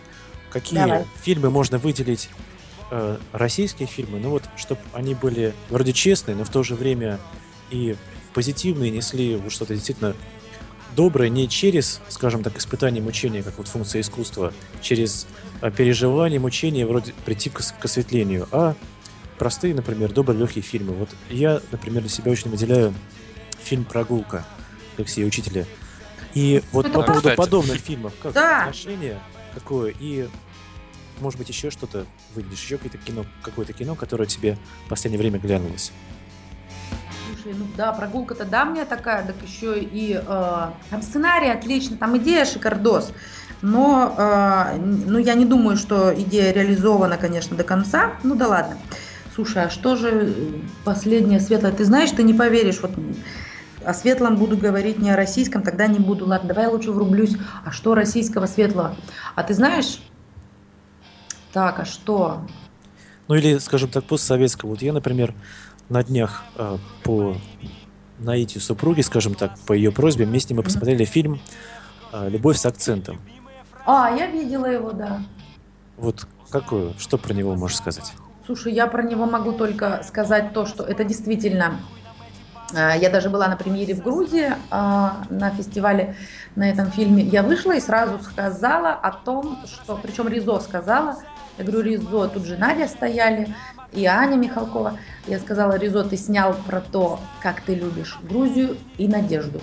[0.50, 1.06] какие Давай.
[1.22, 2.28] фильмы можно выделить
[2.90, 7.18] э, российские фильмы, ну вот, чтобы они были вроде честные, но в то же время
[7.70, 7.96] и
[8.34, 10.14] позитивные, несли вот что-то действительно
[10.94, 15.26] доброе не через, скажем так, испытание мучения, как вот функция искусства, через
[15.60, 18.74] э, переживание мучения, вроде прийти к, к осветлению, а
[19.38, 20.94] простые, например, добрые легкие фильмы.
[20.94, 22.94] Вот я, например, для себя очень выделяю
[23.62, 24.44] фильм «Прогулка»
[24.96, 25.66] Алексея Учителя.
[26.34, 27.36] И вот Это по поводу кстати.
[27.36, 28.62] подобных фильмов, как да.
[28.62, 29.20] отношение
[29.54, 30.28] какое, и
[31.20, 35.38] может быть, еще что-то выйдешь, еще какое-то кино, какое-то кино, которое тебе в последнее время
[35.38, 35.92] глянулось?
[37.42, 42.44] Слушай, ну да, прогулка-то давняя такая, так еще и э, там сценарий отлично, там идея
[42.44, 43.12] шикардос.
[43.62, 48.12] Но э, ну, я не думаю, что идея реализована, конечно, до конца.
[48.22, 48.76] Ну да ладно.
[49.34, 50.34] Слушай, а что же
[50.84, 51.72] последнее светлое?
[51.72, 52.92] Ты знаешь, ты не поверишь, вот
[53.84, 56.26] о светлом буду говорить не о российском, тогда не буду.
[56.26, 57.36] Ладно, давай я лучше врублюсь.
[57.64, 58.94] А что российского светлого?
[59.34, 60.00] А ты знаешь,
[61.52, 62.46] так, а что?
[63.26, 64.70] Ну или, скажем так, постсоветского.
[64.70, 65.34] Вот я, например,
[65.88, 67.36] на днях э, по
[68.18, 71.40] наитию супруги, скажем так, по ее просьбе, вместе мы посмотрели фильм
[72.12, 73.20] э, «Любовь с акцентом».
[73.84, 75.22] А, я видела его, да.
[75.96, 78.12] Вот какое, что про него можешь сказать?
[78.46, 81.80] Слушай, я про него могу только сказать то, что это действительно...
[82.74, 86.16] Э, я даже была на премьере в Грузии, э, на фестивале
[86.56, 87.22] на этом фильме.
[87.22, 89.98] Я вышла и сразу сказала о том, что...
[90.02, 91.18] Причем Ризо сказала,
[91.58, 93.54] я говорю, Ризо, тут же Надя стояли,
[93.92, 94.98] и Аня Михалкова.
[95.26, 99.60] Я сказала, Ризо, ты снял про то, как ты любишь Грузию и Надежду.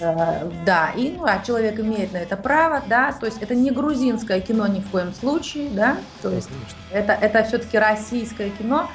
[0.00, 3.70] Э, да, и ну, а человек имеет на это право, да, то есть это не
[3.70, 6.48] грузинское кино ни в коем случае, да, то есть
[6.90, 8.90] это, это все-таки российское кино,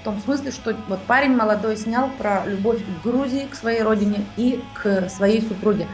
[0.00, 4.24] в том смысле, что вот парень молодой снял про любовь к Грузии, к своей родине
[4.36, 5.86] и к своей супруге.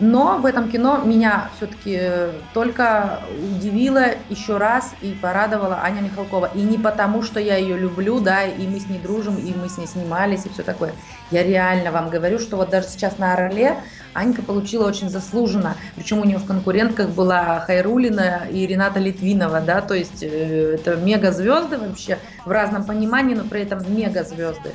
[0.00, 2.00] Но в этом кино меня все-таки
[2.54, 3.20] только
[3.56, 6.50] удивила еще раз и порадовала Аня Михалкова.
[6.54, 9.68] И не потому, что я ее люблю, да, и мы с ней дружим, и мы
[9.68, 10.92] с ней снимались, и все такое.
[11.30, 13.76] Я реально вам говорю, что вот даже сейчас на Орле
[14.14, 15.76] Анька получила очень заслуженно.
[15.96, 20.96] Причем у нее в конкурентках была Хайрулина и Рената Литвинова, да, то есть э, это
[20.96, 24.72] мега звезды вообще в разном понимании, но при этом мега звезды.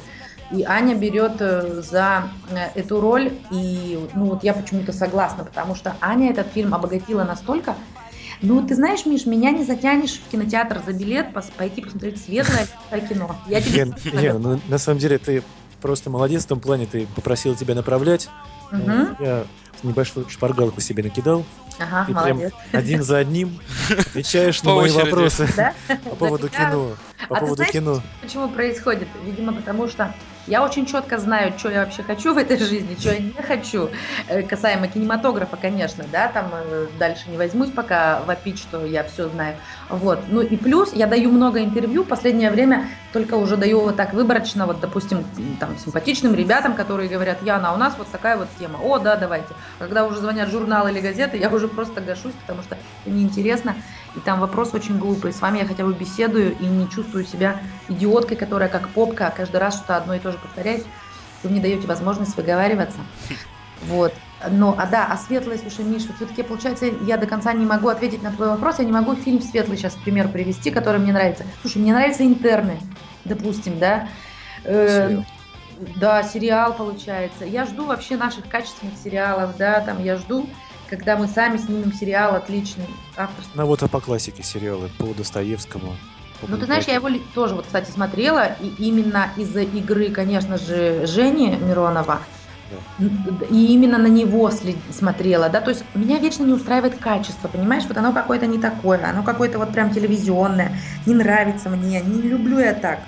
[0.53, 5.73] И Аня берет э, за э, эту роль, и ну вот я почему-то согласна, потому
[5.75, 7.75] что Аня этот фильм обогатила настолько,
[8.43, 12.67] ну, ты знаешь, Миш, меня не затянешь в кинотеатр за билет пойти посмотреть светлое
[13.09, 13.37] кино.
[13.47, 15.43] Я тебе Лен, Лен, ну, на самом деле ты
[15.81, 18.29] просто молодец в том плане, ты попросила тебя направлять.
[18.71, 19.23] Угу.
[19.23, 19.45] Я
[19.81, 21.45] небольшую шпаргалку себе накидал.
[21.79, 22.51] Ага, и молодец.
[22.51, 25.47] прям один за одним отвечаешь на мои вопросы
[26.09, 26.91] по поводу кино.
[27.29, 28.01] По а поводу кино.
[28.21, 29.07] Почему происходит?
[29.25, 30.13] Видимо, потому что
[30.45, 33.89] я очень четко знаю, что я вообще хочу в этой жизни, что я не хочу.
[34.27, 39.29] Э, касаемо кинематографа, конечно, да, там э, дальше не возьмусь пока вопить, что я все
[39.29, 39.55] знаю.
[39.87, 40.19] Вот.
[40.27, 44.65] Ну и плюс я даю много интервью, последнее время только уже даю вот так выборочно,
[44.65, 45.23] вот, допустим,
[45.59, 48.79] там, симпатичным ребятам, которые говорят, Яна, а у нас вот такая вот тема.
[48.83, 49.53] О, да, давайте.
[49.79, 53.75] Когда уже звонят журналы или газеты, я уже просто гашусь, потому что неинтересно.
[54.15, 55.33] И там вопрос очень глупый.
[55.33, 59.57] С вами я хотя бы беседую и не чувствую себя идиоткой, которая как попка каждый
[59.57, 60.85] раз что-то одно и то же повторяет.
[61.41, 62.99] Вы мне даете возможность выговариваться.
[63.87, 64.13] Вот.
[64.49, 67.87] Но, а да, а светлый, слушай, Миш, вот все-таки, получается, я до конца не могу
[67.87, 71.45] ответить на твой вопрос, я не могу фильм светлый сейчас пример привести, который мне нравится.
[71.61, 72.77] Слушай, мне нравятся интерны,
[73.23, 74.09] допустим, да.
[74.65, 75.21] Э,
[75.95, 77.45] да, сериал получается.
[77.45, 80.47] Я жду вообще наших качественных сериалов, да, там я жду
[80.89, 82.85] когда мы сами снимем сериал отличный,
[83.17, 83.51] авторский.
[83.55, 85.95] Ну вот а по классике сериалы, по Достоевскому.
[86.41, 90.57] по Ну, ты знаешь, я его тоже вот, кстати, смотрела, и именно из-за игры, конечно
[90.57, 92.19] же, Жени Миронова,
[92.99, 94.51] н- и именно на него
[94.91, 98.99] смотрела, да, то есть меня вечно не устраивает качество, понимаешь, вот оно какое-то не такое,
[99.07, 102.99] оно какое-то вот прям телевизионное, не нравится мне, не люблю я так,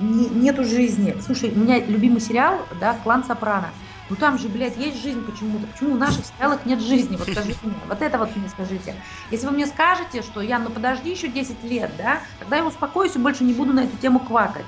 [0.00, 1.16] Не- нету жизни.
[1.26, 3.70] Слушай, у меня любимый сериал, да, «Клан Сопрано»,
[4.10, 5.66] ну там же, блядь, есть жизнь почему-то.
[5.66, 7.16] Почему в наших сериалах нет жизни?
[7.16, 7.74] Вот скажите мне.
[7.86, 8.94] Вот это вот мне скажите.
[9.30, 13.16] Если вы мне скажете, что я, ну подожди еще 10 лет, да, тогда я успокоюсь
[13.16, 14.64] и больше не буду на эту тему квакать.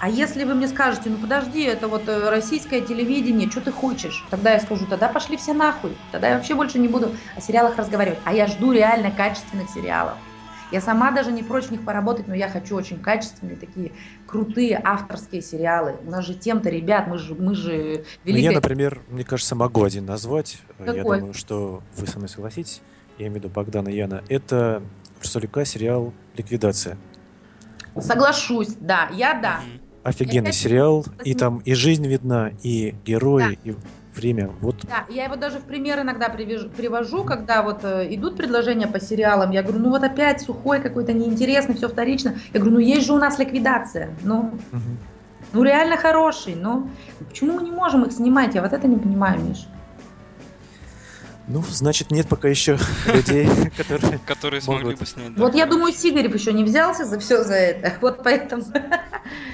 [0.00, 4.24] А если вы мне скажете, ну подожди, это вот э, российское телевидение, что ты хочешь?
[4.30, 5.96] Тогда я скажу, тогда пошли все нахуй.
[6.12, 8.20] Тогда я вообще больше не буду о сериалах разговаривать.
[8.24, 10.14] А я жду реально качественных сериалов.
[10.70, 13.92] Я сама даже не прочь в них поработать, но я хочу очень качественные такие
[14.26, 15.96] крутые авторские сериалы.
[16.06, 18.42] У нас же тем-то, ребят, мы же, мы же Ну, великая...
[18.42, 20.58] я, например, мне кажется, могу один назвать.
[20.78, 21.18] Я Какой?
[21.20, 22.82] думаю, что вы со мной согласитесь.
[23.18, 24.22] Я имею в виду Богдана и Яна.
[24.28, 24.82] Это
[25.22, 26.98] Русалюка сериал «Ликвидация».
[27.98, 29.60] Соглашусь, да, я да.
[30.04, 31.04] Офигенный опять- сериал.
[31.24, 33.74] И там и жизнь видна, и герои, и
[34.18, 34.50] время.
[34.60, 38.86] Вот Да, я его даже в пример иногда привяжу- привожу, когда вот э, идут предложения
[38.86, 42.34] по сериалам, я говорю, ну вот опять сухой какой-то, неинтересный, все вторично.
[42.52, 44.98] Я говорю, ну есть же у нас ликвидация, ну, мгм.
[45.52, 46.90] ну реально хороший, ну
[47.28, 48.54] почему мы не можем их снимать?
[48.54, 49.66] Я вот это не понимаю, Миш.
[51.48, 54.18] Ну, значит, нет пока еще людей, которые...
[54.26, 55.00] Которые смогли Могут.
[55.00, 55.34] бы снять.
[55.34, 55.42] да.
[55.42, 58.62] Вот я думаю, Сигарев еще не взялся за все за это, вот поэтому...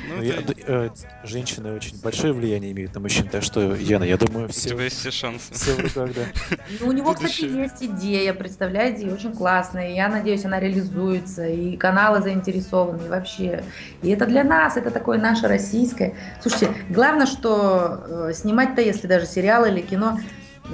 [0.08, 0.90] Ну, Ну, я- это- э,
[1.24, 4.84] женщины очень большое влияние имеют на мужчин, так что, Яна, я думаю, у все, тебя
[4.84, 5.54] есть все шансы.
[5.54, 6.56] все в руках, да.
[6.80, 9.90] Ну, у него, кстати, есть идея, представляете, и очень классная.
[9.90, 13.64] И я надеюсь, она реализуется, и каналы заинтересованы, и вообще.
[14.02, 16.14] И это для нас, это такое наше российское.
[16.40, 20.18] Слушайте, главное, что э, снимать-то, если даже сериал или кино,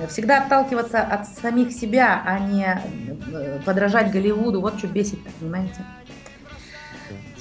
[0.09, 2.81] всегда отталкиваться от самих себя, а не
[3.33, 4.61] э, подражать Голливуду.
[4.61, 5.85] Вот что бесит, понимаете?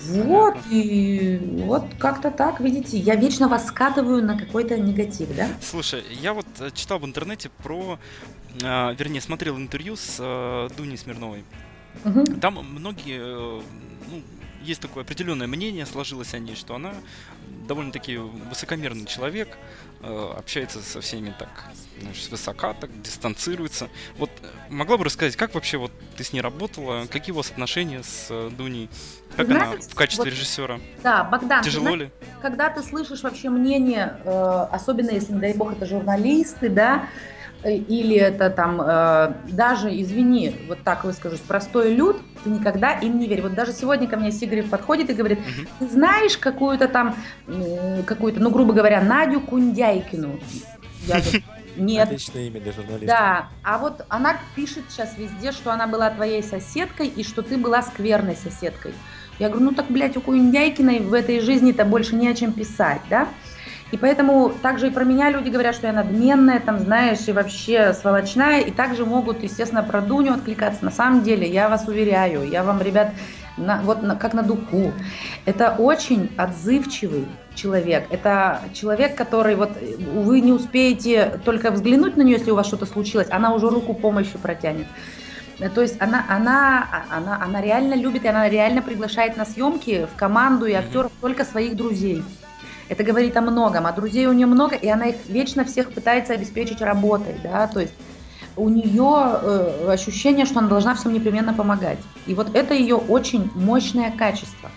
[0.08, 5.48] Вот, и вот как-то так, видите, я вечно вас скатываю на какой-то негатив, да?
[5.62, 8.00] Слушай, я вот э, читал в интернете про,
[8.62, 11.44] э, вернее, смотрел интервью с э, Дуней Смирновой.
[12.04, 12.40] Мгм.
[12.40, 13.62] Там многие, э,
[14.10, 14.22] ну,
[14.70, 16.94] есть такое определенное мнение сложилось о ней, что она
[17.68, 19.58] довольно-таки высокомерный человек,
[20.02, 21.50] э, общается со всеми так,
[22.00, 23.90] знаешь, свысока, так дистанцируется.
[24.18, 27.52] Вот э, могла бы рассказать, как вообще вот ты с ней работала, какие у вас
[27.52, 28.90] отношения с э, Дуней,
[29.36, 32.12] как она Знаешь, в качестве вот режиссера, Да, Богдан, ты тяжело знаешь, ли?
[32.42, 34.18] когда ты слышишь вообще мнение,
[34.72, 37.10] особенно если, дай бог, это журналисты, да,
[37.64, 43.28] или это там, э, даже, извини, вот так выскажусь, простой люд, ты никогда им не
[43.28, 43.42] верь.
[43.42, 45.40] Вот даже сегодня ко мне Сигарев подходит и говорит,
[45.80, 47.16] ты знаешь какую-то там,
[47.48, 50.40] э, какую-то, ну, грубо говоря, Надю Кундяйкину?
[51.06, 51.42] Я говорю,
[51.76, 53.08] нет, Отличное имя для журналиста.
[53.08, 57.58] да, а вот она пишет сейчас везде, что она была твоей соседкой и что ты
[57.58, 58.94] была скверной соседкой.
[59.38, 63.02] Я говорю, ну так, блядь, у Куиндяйкиной в этой жизни-то больше не о чем писать,
[63.10, 63.28] да?
[63.92, 67.94] И поэтому также и про меня люди говорят, что я надменная, там, знаешь, и вообще
[67.94, 70.86] сволочная, и также могут, естественно, про Дуню откликаться.
[70.86, 73.12] На самом деле, я вас уверяю, я вам, ребят,
[73.58, 74.94] на- вот на- как на духу.
[75.46, 77.26] Это очень отзывчивый
[77.56, 78.06] человек.
[78.12, 82.68] Это человек, который вот э, вы не успеете только взглянуть на нее, если у вас
[82.68, 84.86] что-то случилось, она уже руку помощи протянет.
[85.60, 90.08] Э, То есть она, она, она, она реально любит, и она реально приглашает на съемки
[90.14, 92.24] в команду и актеров только своих друзей.
[92.90, 96.34] Это говорит о многом, а друзей у нее много, и она их вечно всех пытается
[96.34, 97.94] обеспечить работой, да, то есть
[98.56, 102.00] у нее э, ощущение, что она должна всем непременно помогать.
[102.26, 104.70] И вот это ее очень мощное качество.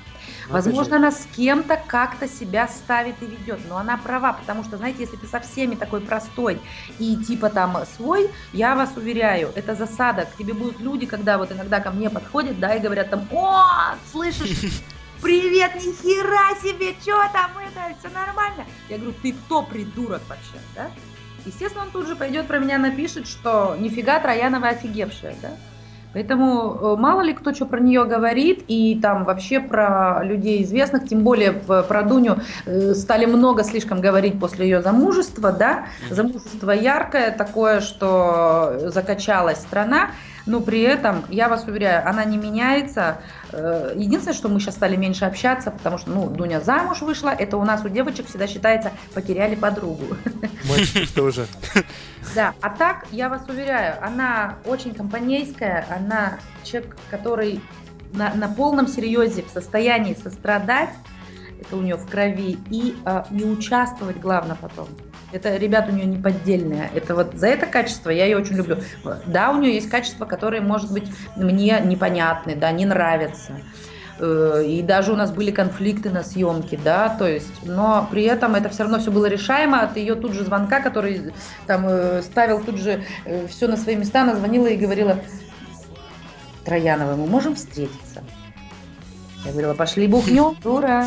[0.49, 4.77] Ну, Возможно, она с кем-то как-то себя ставит и ведет, но она права, потому что,
[4.77, 6.61] знаете, если ты со всеми такой простой
[6.99, 10.27] и типа там свой, я вас уверяю, это засада.
[10.27, 13.95] К тебе будут люди, когда вот иногда ко мне подходят, да, и говорят там, о,
[14.11, 14.83] слышишь,
[15.23, 18.64] привет, нихера себе, что там это, все нормально.
[18.89, 20.91] Я говорю, ты кто, придурок вообще, да?
[21.47, 25.51] Естественно, он тут же пойдет про меня напишет, что нифига Троянова офигевшая, да?
[26.12, 31.09] Поэтому э, мало ли кто что про нее говорит, и там вообще про людей известных,
[31.09, 37.31] тем более про Дуню э, стали много слишком говорить после ее замужества, да, замужество яркое,
[37.31, 40.11] такое, что закачалась страна,
[40.47, 43.18] но при этом, я вас уверяю, она не меняется.
[43.53, 47.57] Э, Единственное, что мы сейчас стали меньше общаться, потому что, ну, Дуня замуж вышла, это
[47.57, 50.16] у нас у девочек всегда считается, потеряли подругу.
[50.68, 51.47] Мальчиков тоже.
[52.36, 57.61] Да, а так, я вас уверяю, она очень компанейская, она человек, который
[58.12, 60.90] на, на полном серьезе в состоянии сострадать,
[61.61, 64.88] это у нее в крови, и, э, и участвовать, главное, потом.
[65.33, 66.91] Это, ребят, у нее неподдельное.
[66.95, 68.78] Это вот за это качество я ее очень люблю.
[69.26, 73.55] Да, у нее есть качества, которые, может быть, мне непонятны, да, не нравятся.
[74.18, 78.55] Э, и даже у нас были конфликты на съемке, да, то есть, но при этом
[78.55, 81.33] это все равно все было решаемо от ее тут же звонка, который
[81.66, 85.18] там э, ставил тут же э, все на свои места, она звонила и говорила,
[86.64, 88.22] Троянова, мы можем встретиться?
[89.45, 91.07] Я говорила, пошли бухнем, дура.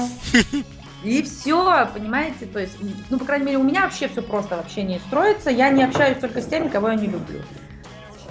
[1.06, 2.76] И все, понимаете, то есть,
[3.12, 6.18] ну, по крайней мере, у меня вообще все просто в общении строится, я не общаюсь
[6.18, 7.42] только с теми, кого я не люблю.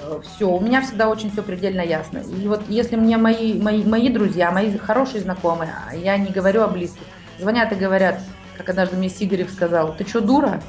[0.02, 2.18] Э, все, у меня всегда очень все предельно ясно.
[2.18, 6.62] И вот если мне мои, мои, мои друзья, мои хорошие знакомые, а я не говорю
[6.62, 7.04] о близких,
[7.38, 8.20] звонят и говорят,
[8.58, 10.60] как однажды мне Сигарев сказал, ты что, дура?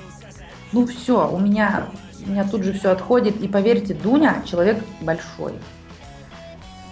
[0.73, 1.87] Ну все, у меня,
[2.23, 3.41] у меня тут же все отходит.
[3.41, 5.53] И поверьте, Дуня человек большой.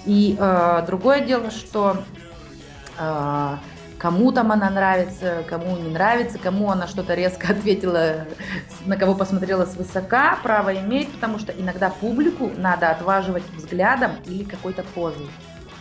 [0.05, 1.97] И э, другое дело, что
[2.97, 3.57] э,
[4.04, 8.28] кому там она нравится, кому не нравится, кому она что-то резко ответила,
[8.86, 14.84] на кого посмотрела свысока, право имеет, потому что иногда публику надо отваживать взглядом или какой-то
[14.84, 15.30] позой.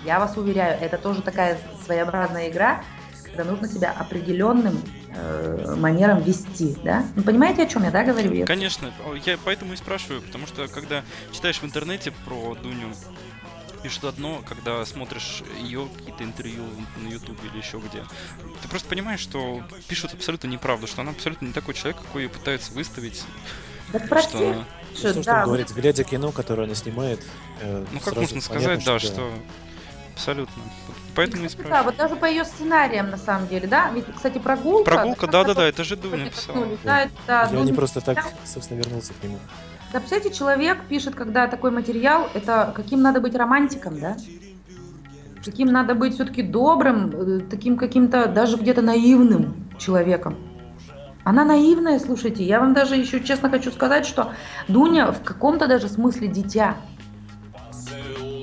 [0.05, 2.85] Я вас уверяю, это тоже такая своеобразная игра,
[3.25, 4.81] когда нужно себя определенным
[5.17, 7.05] э, манером вести, да?
[7.17, 8.47] Ну, понимаете, о чем я, да, говорю?
[8.47, 8.93] Конечно,
[9.27, 11.03] я поэтому и спрашиваю, потому что когда
[11.33, 12.93] читаешь в интернете про Дуню
[13.83, 16.65] пишут одно, когда смотришь ее какие-то интервью
[16.97, 18.05] на YouTube или еще где.
[18.63, 22.29] Ты просто понимаешь, что пишут абсолютно неправду, что она абсолютно не такой человек, какой ее
[22.29, 23.25] пытаются выставить.
[23.93, 24.39] Так про что...
[24.39, 24.65] Она...
[24.95, 27.25] Что, да, что говорить, глядя кино, которое она снимает.
[27.61, 29.33] Э, ну как можно сказать, да, что
[30.13, 30.63] абсолютно.
[31.15, 31.79] Поэтому и спрашиваю.
[31.79, 33.91] Да, вот даже по ее сценариям, на самом деле, да?
[33.91, 34.91] Ведь, кстати, прогулка...
[34.91, 36.67] Прогулка, да-да-да, это же Дуня писала.
[36.85, 39.39] Да, да, Я не просто так, собственно, вернулся к нему.
[39.93, 44.17] Да, представляете, человек пишет, когда такой материал, это каким надо быть романтиком, да?
[45.45, 50.37] Каким надо быть все-таки добрым, э, таким каким-то даже где-то наивным человеком.
[51.25, 54.33] Она наивная, слушайте, я вам даже еще честно хочу сказать, что
[54.67, 56.77] Дуня в каком-то даже смысле дитя.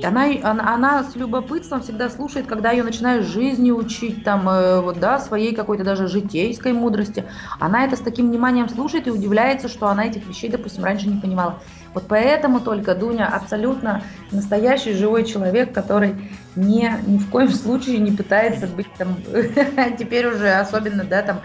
[0.03, 4.99] Она, она, она с любопытством всегда слушает, когда ее начинаешь жизни учить, там, э, вот,
[4.99, 7.25] да, своей какой-то даже житейской мудрости.
[7.59, 11.19] Она это с таким вниманием слушает и удивляется, что она этих вещей, допустим, раньше не
[11.19, 11.59] понимала.
[11.93, 16.15] Вот поэтому только Дуня абсолютно настоящий живой человек, который
[16.55, 19.17] не, ни в коем случае не пытается быть там,
[19.97, 21.39] теперь уже особенно, да, там,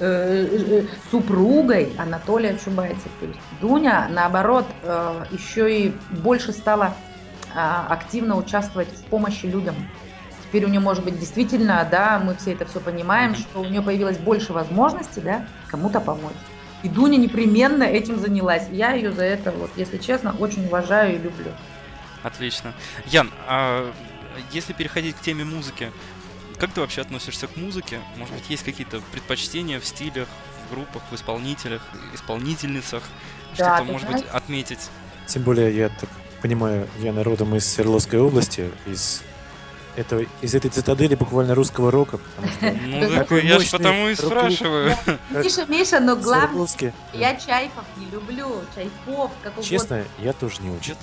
[0.00, 3.08] э, э, супругой Анатолия Чубайса.
[3.20, 4.64] То есть Дуня, наоборот,
[5.30, 6.94] еще и больше стала
[7.54, 9.74] активно участвовать в помощи людям.
[10.44, 13.80] Теперь у нее, может быть, действительно, да, мы все это все понимаем, что у нее
[13.80, 16.34] появилось больше возможностей, да, кому-то помочь.
[16.82, 18.68] И Дуня непременно этим занялась.
[18.70, 21.52] Я ее за это, вот, если честно, очень уважаю и люблю.
[22.22, 22.74] Отлично.
[23.06, 23.90] Ян, а
[24.50, 25.90] если переходить к теме музыки,
[26.58, 28.00] как ты вообще относишься к музыке?
[28.16, 30.28] Может быть, есть какие-то предпочтения в стилях,
[30.68, 31.82] в группах, в исполнителях,
[32.14, 33.02] исполнительницах?
[33.56, 34.24] Да, Что-то, может знаешь...
[34.24, 34.90] быть, отметить?
[35.26, 36.08] Тем более, я так
[36.42, 39.22] понимаю, я народом из Свердловской области, из
[39.96, 42.18] этого, из этой цитадели буквально русского рока.
[42.60, 44.96] Ну, я же потому и спрашиваю.
[45.30, 46.66] Миша, Миша, но главное,
[47.12, 49.62] я Чайков не люблю, Чайков, как угодно.
[49.62, 50.96] Честно, я тоже не очень.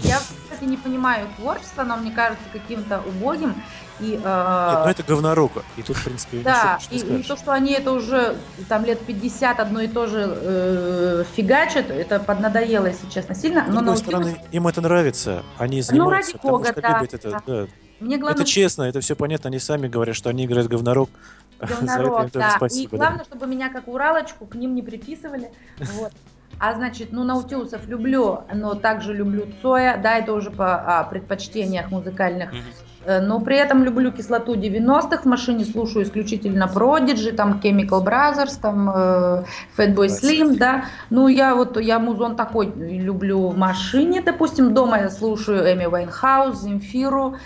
[0.00, 3.54] Я, кстати, не понимаю творчество, но мне кажется каким-то убогим.
[4.00, 5.62] И, э, Нет, ну это говнорока.
[5.76, 8.36] И тут, в принципе, Да, и, и то, что они это уже
[8.68, 13.64] там лет 50 одно и то же э, фигачат, это поднадоело, если честно, сильно.
[13.64, 15.44] С но другой стороны, им это нравится.
[15.58, 17.30] Они занимаются, ну, ради бога, что да, любят это.
[17.30, 17.42] Да.
[17.46, 17.66] Да.
[18.00, 18.42] Мне главное...
[18.42, 19.48] Это честно, это все понятно.
[19.48, 21.10] Они сами говорят, что они играют говнорок.
[21.60, 22.54] Говнорок, да.
[22.56, 23.24] Спасибо, и главное, да.
[23.24, 25.50] чтобы меня как Уралочку к ним не приписывали.
[25.78, 26.12] Вот.
[26.58, 31.90] А значит, ну, Наутилусов люблю, но также люблю Цоя, да, это уже по а, предпочтениях
[31.90, 32.52] музыкальных.
[32.52, 32.83] Mm-hmm.
[33.06, 38.90] Но при этом люблю кислоту 90-х, в машине слушаю исключительно Prodigy, там Chemical Brothers, там
[38.90, 39.44] э,
[39.76, 40.84] Fatboy Slim, да.
[41.10, 46.62] Ну, я вот, я музон такой люблю в машине, допустим, дома я слушаю Эми Вайнхаус,
[46.62, 47.36] Земфиру,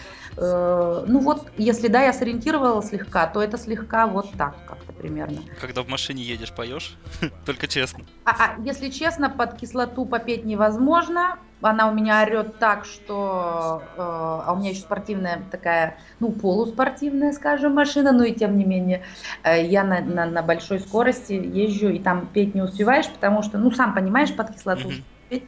[0.40, 5.42] Э, ну вот, если да, я сориентировала слегка, то это слегка вот так как-то примерно.
[5.60, 6.96] Когда в машине едешь, поешь?
[7.46, 8.04] Только честно.
[8.24, 11.38] А, а если честно, под кислоту попеть невозможно.
[11.60, 13.82] Она у меня орет так, что...
[13.96, 18.64] Э, а у меня еще спортивная такая, ну, полуспортивная, скажем, машина, но и тем не
[18.64, 19.02] менее.
[19.42, 23.58] Э, я на, на, на большой скорости езжу, и там петь не успеваешь, потому что,
[23.58, 25.02] ну, сам понимаешь, под кислоту mm-hmm.
[25.30, 25.44] петь.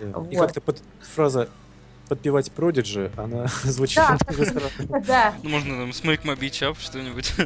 [0.00, 0.18] Да.
[0.18, 0.32] Вот.
[0.32, 1.48] И как-то под фраза
[2.12, 4.18] подпевать Продиджи, она звучит да.
[4.30, 5.02] немного странно.
[5.06, 5.32] Да.
[5.42, 7.34] Ну, можно там Smake My Beach Up, что-нибудь.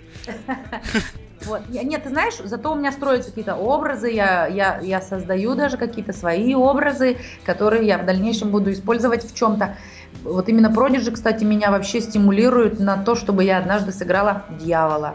[1.44, 1.68] Вот.
[1.68, 6.12] Нет, ты знаешь, зато у меня строятся какие-то образы, я, я, я создаю даже какие-то
[6.12, 9.76] свои образы, которые я в дальнейшем буду использовать в чем-то.
[10.24, 15.14] Вот именно Продиджи, кстати, меня вообще стимулирует на то, чтобы я однажды сыграла дьявола.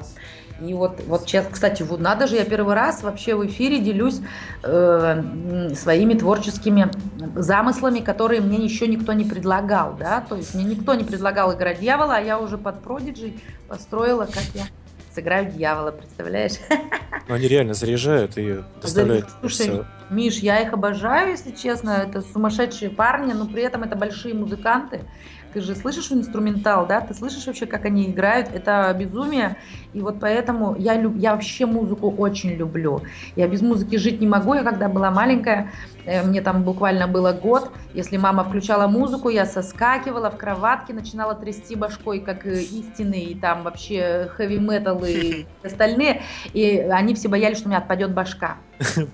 [0.62, 4.22] И вот, вот сейчас, кстати, вот надо же, я первый раз вообще в эфире делюсь
[4.64, 6.92] э, своими творческими
[7.36, 11.80] замыслами, которые мне еще никто не предлагал, да, то есть мне никто не предлагал играть
[11.80, 14.66] дьявола, а я уже под продиджей построила, как я
[15.14, 16.54] сыграю дьявола, представляешь?
[17.28, 19.28] Но они реально заряжают и доставляют...
[19.40, 19.86] Слушай, все.
[20.10, 25.02] Миш, я их обожаю, если честно, это сумасшедшие парни, но при этом это большие музыканты,
[25.54, 27.02] ты же слышишь инструментал, да?
[27.02, 28.50] Ты слышишь вообще, как они играют?
[28.54, 29.58] Это безумие.
[29.94, 31.16] И вот поэтому я, люб...
[31.18, 33.02] я вообще музыку очень люблю.
[33.36, 34.54] Я без музыки жить не могу.
[34.54, 35.72] Я когда была маленькая,
[36.06, 41.36] э, мне там буквально было год, если мама включала музыку, я соскакивала в кроватке, начинала
[41.36, 46.22] трясти башкой, как э, истинный, и там вообще хэви-метал и остальные.
[46.54, 48.58] И они все боялись, что у меня отпадет башка.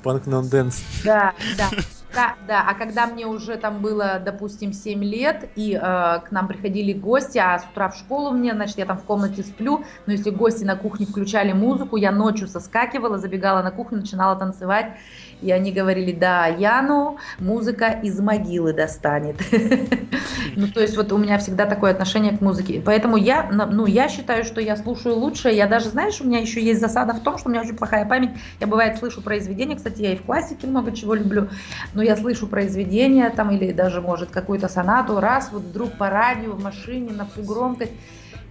[0.03, 0.83] Punk not dead.
[1.03, 1.69] Да, да.
[2.13, 6.47] Да, да, а когда мне уже там было, допустим, 7 лет, и э, к нам
[6.47, 10.13] приходили гости, а с утра в школу мне, значит, я там в комнате сплю, но
[10.13, 14.93] если гости на кухне включали музыку, я ночью соскакивала, забегала на кухню, начинала танцевать,
[15.41, 19.37] и они говорили, да, Яну музыка из могилы достанет.
[20.57, 22.81] Ну, то есть вот у меня всегда такое отношение к музыке.
[22.83, 25.49] Поэтому я, ну, я считаю, что я слушаю лучше.
[25.49, 28.05] Я даже, знаешь, у меня еще есть засада в том, что у меня очень плохая
[28.05, 28.31] память.
[28.59, 31.47] Я, бывает, слышу произведения, кстати, я и в классике много чего люблю,
[31.93, 36.53] но я слышу произведения там или даже, может, какую-то сонату, раз вот вдруг по радио,
[36.53, 37.91] в машине, на всю громкость,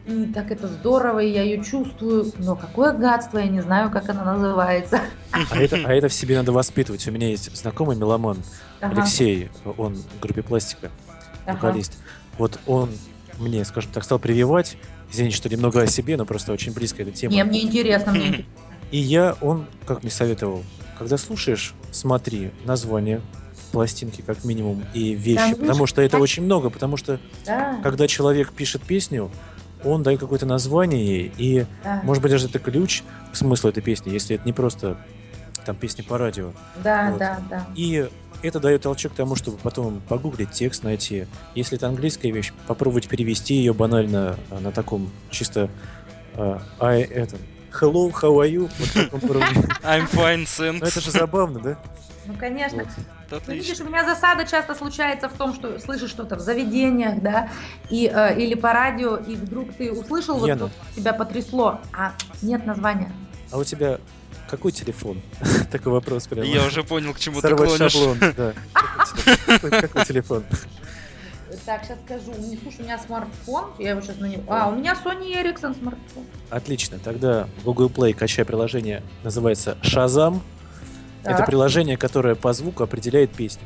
[0.06, 4.08] и так это здорово, и я ее чувствую, но какое гадство, я не знаю, как
[4.08, 5.00] она называется.
[5.32, 7.08] А это, а это в себе надо воспитывать.
[7.08, 8.36] У меня есть знакомый меломан,
[8.80, 9.00] ага.
[9.00, 10.92] Алексей, он в группе «Пластика»,
[11.46, 11.92] вокалист.
[11.94, 12.36] Ага.
[12.38, 12.90] Вот он
[13.38, 14.76] мне, скажем так, стал прививать,
[15.12, 17.34] извините, что немного о себе, но просто очень близко эта тема.
[17.34, 18.52] Не, мне интересно, мне интересно.
[18.90, 20.62] И я, он, как мне советовал,
[20.98, 23.20] когда слушаешь, смотри название
[23.72, 27.80] пластинки как минимум и вещи, Там потому что это очень много, потому что да.
[27.82, 29.30] когда человек пишет песню,
[29.84, 32.00] он дает какое-то название ей, и, да.
[32.04, 34.96] может быть, даже это ключ к смыслу этой песни, если это не просто
[35.64, 36.52] там песни по радио.
[36.82, 37.18] Да, вот.
[37.18, 37.66] да, да.
[37.74, 38.08] И
[38.46, 41.26] это дает толчок к тому, чтобы потом погуглить текст, найти.
[41.54, 45.68] Если это английская вещь, попробовать перевести ее банально а, на таком чисто
[46.34, 47.36] uh, I, это,
[47.72, 48.70] hello, how are you?
[49.10, 49.22] Вот
[49.82, 50.78] I'm fine, thanks.
[50.80, 51.78] Ну, это же забавно, да?
[52.26, 52.84] Ну, конечно.
[53.30, 53.42] Вот.
[53.46, 57.48] Ну, видишь, у меня засада часто случается в том, что слышишь что-то в заведениях, да,
[57.90, 62.66] и, э, или по радио, и вдруг ты услышал, вот что тебя потрясло, а нет
[62.66, 63.12] названия.
[63.50, 63.98] А у тебя
[64.48, 65.20] какой телефон?
[65.70, 66.46] Такой вопрос прямо.
[66.46, 67.92] Я уже понял, к чему Сорвать ты клонишь.
[67.92, 68.52] шаблон, да.
[69.80, 70.44] Какой телефон?
[71.64, 72.32] Так, сейчас скажу.
[72.38, 73.64] Не слушай, у меня смартфон.
[73.78, 74.42] Я его сейчас на него.
[74.46, 76.24] А, у меня Sony Ericsson смартфон.
[76.50, 76.98] Отлично.
[77.02, 79.02] Тогда в Google Play качай приложение.
[79.24, 80.40] Называется Shazam.
[81.24, 83.64] Это приложение, которое по звуку определяет песню.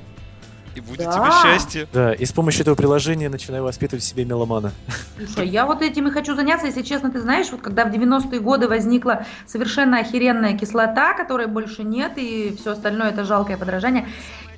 [0.75, 1.13] И будет да.
[1.13, 1.89] тебе счастье.
[1.93, 4.73] Да, и с помощью этого приложения начинаю воспитывать в себе меломана.
[5.17, 8.41] Слушай, я вот этим и хочу заняться, если честно, ты знаешь, вот когда в 90-е
[8.41, 14.09] годы возникла совершенно охеренная кислота, которой больше нет, и все остальное это жалкое подражание,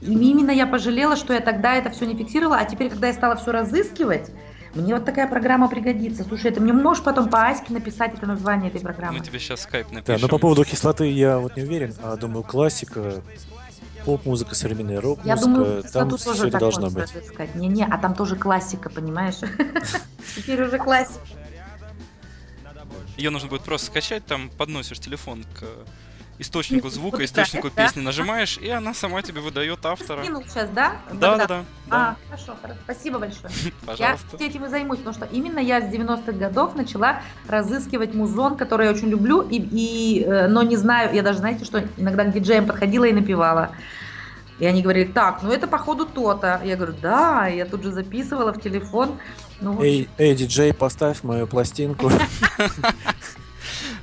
[0.01, 3.13] и именно я пожалела, что я тогда это все не фиксировала, а теперь, когда я
[3.13, 4.31] стала все разыскивать,
[4.75, 6.25] мне вот такая программа пригодится.
[6.25, 9.19] Слушай, ты мне можешь потом по Аське написать это название этой программы?
[9.19, 10.17] Мы тебе сейчас скайп напишем.
[10.17, 11.95] Да, но по поводу кислоты я вот не уверен.
[12.03, 13.23] А думаю, классика,
[14.05, 17.11] поп-музыка, современная рок-музыка, я думаю, там тоже все это должно быть.
[17.55, 19.37] Не-не, а там тоже классика, понимаешь?
[20.37, 21.21] Теперь уже классика.
[23.17, 25.65] Ее нужно будет просто скачать, там подносишь телефон к
[26.43, 30.23] источнику звука, источнику песни нажимаешь, и она сама тебе выдает автора.
[30.23, 30.97] Скинул сейчас, да?
[31.13, 31.65] Да, да, да.
[31.91, 32.79] А, хорошо, хорошо.
[32.85, 33.53] Спасибо большое.
[33.87, 34.37] Пожалуйста.
[34.39, 38.87] Я этим и займусь, потому что именно я с 90-х годов начала разыскивать музон, который
[38.87, 42.33] я очень люблю, и, и, э, но не знаю, я даже, знаете, что иногда к
[42.33, 43.71] диджеям подходила и напевала.
[44.59, 46.61] И они говорили, так, ну это походу то-то.
[46.65, 49.19] Я говорю, да, я тут же записывала в телефон.
[49.61, 52.11] Ну, эй, эй, диджей, поставь мою пластинку.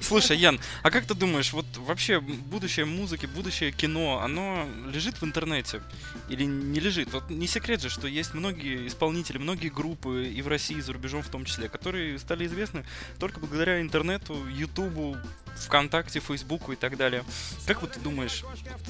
[0.10, 5.24] Слушай, Ян, а как ты думаешь, вот вообще будущее музыки, будущее кино, оно лежит в
[5.24, 5.82] интернете
[6.30, 7.14] или не лежит?
[7.14, 10.94] Вот не секрет же, что есть многие исполнители, многие группы и в России, и за
[10.94, 12.86] рубежом в том числе, которые стали известны
[13.20, 15.16] только благодаря интернету, Ютубу,
[15.58, 17.24] ВКонтакте, Фейсбуку и так далее.
[17.68, 18.44] Как вот ты думаешь?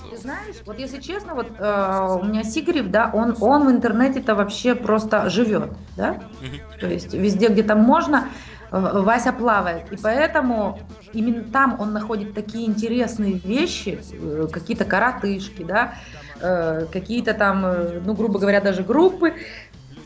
[0.09, 4.36] Ты знаешь, вот если честно, вот э, у меня Сигарев, да, он, он в интернете-то
[4.36, 6.24] вообще просто живет, да?
[6.41, 6.80] Угу.
[6.80, 8.30] То есть везде, где там можно,
[8.72, 9.91] Вася плавает.
[9.91, 10.80] И поэтому
[11.13, 15.95] именно там он находит такие интересные вещи, э, какие-то коротышки, да,
[16.41, 19.34] э, какие-то там, э, ну, грубо говоря, даже группы,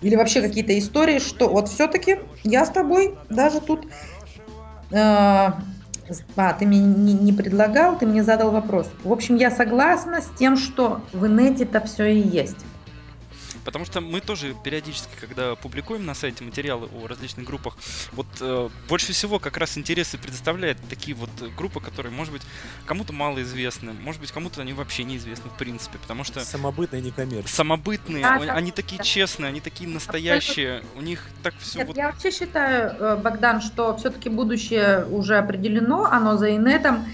[0.01, 3.86] или вообще какие-то истории, что вот все-таки я с тобой даже тут...
[4.91, 5.57] А,
[6.59, 8.88] ты мне не, не предлагал, ты мне задал вопрос.
[9.03, 12.57] В общем, я согласна с тем, что в инете это все и есть.
[13.66, 17.78] Потому что мы тоже периодически, когда публикуем на сайте материалы о различных группах,
[18.11, 22.41] вот э, больше всего как раз интересы предоставляют такие вот группы, которые, может быть,
[22.86, 26.41] кому-то мало известны, может быть, кому-то они вообще неизвестны в принципе, потому что...
[26.41, 27.55] Самобытные, не коммерческие.
[27.55, 29.03] Самобытные, а, они, да, такие да.
[29.03, 31.97] честные, они такие настоящие, у них так все Нет, вот...
[31.97, 37.05] Я вообще считаю, э, Богдан, что все-таки будущее уже определено, оно за инетом,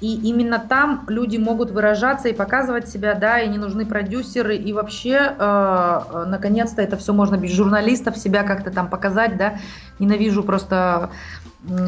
[0.00, 4.72] и именно там люди могут выражаться и показывать себя, да, и не нужны продюсеры, и
[4.72, 9.58] вообще, э, э наконец-то, это все можно без журналистов себя как-то там показать, да.
[9.98, 11.10] Ненавижу просто,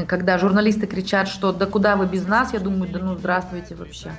[0.07, 4.11] когда журналисты кричат, что да куда вы без нас, я думаю, да ну здравствуйте вообще.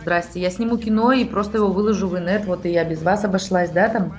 [0.00, 3.24] Здрасте, я сниму кино и просто его выложу в инет, вот и я без вас
[3.24, 4.12] обошлась, да, там,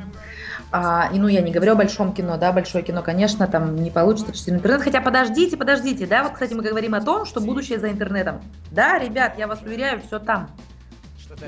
[0.72, 3.92] а, и ну я не говорю о большом кино, да, большое кино, конечно, там не
[3.92, 4.82] получится через интернет.
[4.82, 8.42] Хотя подождите, подождите, да, вот, кстати, мы говорим о том, что будущее за интернетом.
[8.72, 10.50] Да, ребят, я вас уверяю, все там.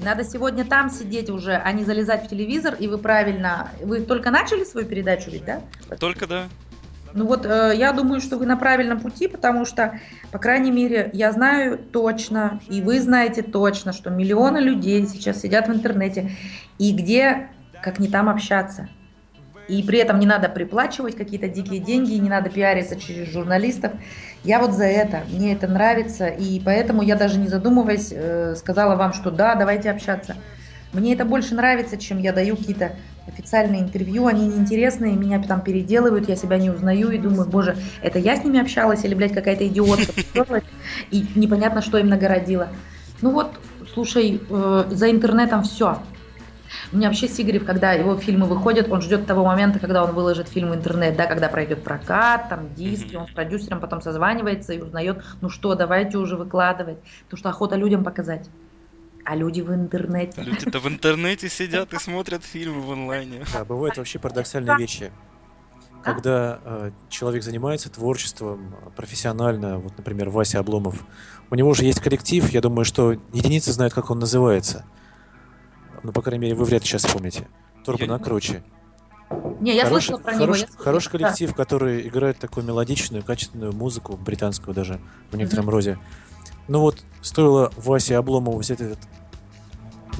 [0.01, 3.69] Надо сегодня там сидеть уже, а не залезать в телевизор, и вы правильно...
[3.81, 5.61] Вы только начали свою передачу ведь, да?
[5.99, 6.45] Только да.
[7.13, 9.99] Ну вот э, я думаю, что вы на правильном пути, потому что,
[10.31, 15.67] по крайней мере, я знаю точно, и вы знаете точно, что миллионы людей сейчас сидят
[15.67, 16.31] в интернете,
[16.79, 17.49] и где,
[17.83, 18.89] как не там общаться.
[19.67, 23.93] И при этом не надо приплачивать какие-то дикие деньги, не надо пиариться через журналистов.
[24.43, 28.95] Я вот за это, мне это нравится, и поэтому я даже не задумываясь э, сказала
[28.95, 30.35] вам, что да, давайте общаться.
[30.91, 32.91] Мне это больше нравится, чем я даю какие-то
[33.25, 38.19] официальные интервью, они неинтересные, меня там переделывают, я себя не узнаю и думаю, боже, это
[38.19, 40.13] я с ними общалась или, блядь, какая-то идиотка
[41.09, 42.67] и непонятно, что им нагородило.
[43.21, 43.51] Ну вот,
[43.93, 45.99] слушай, э, за интернетом все.
[46.91, 50.47] У меня вообще Сигарев, когда его фильмы выходят, он ждет того момента, когда он выложит
[50.47, 54.81] фильм в интернет, да, когда пройдет прокат, там, диски, он с продюсером потом созванивается и
[54.81, 58.49] узнает, ну что, давайте уже выкладывать, потому что охота людям показать.
[59.25, 60.41] А люди в интернете.
[60.41, 63.43] Люди-то в интернете сидят и смотрят фильмы в онлайне.
[63.53, 65.11] Да, бывают вообще парадоксальные вещи.
[66.03, 71.05] Когда э, человек занимается творчеством профессионально, вот, например, Вася Обломов,
[71.49, 74.85] у него уже есть коллектив, я думаю, что единицы знают, как он называется–
[76.03, 77.47] ну, по крайней мере, вы вряд ли сейчас помните.
[77.85, 78.63] Турбо на круче.
[79.59, 80.69] Не, я хороший, слышала про хорош, него.
[80.77, 81.55] Хороший коллектив, да.
[81.55, 84.99] который играет такую мелодичную, качественную музыку, британскую даже,
[85.31, 85.71] в некотором mm-hmm.
[85.71, 85.99] роде.
[86.67, 88.99] Ну вот, стоило Васе Обломову взять этот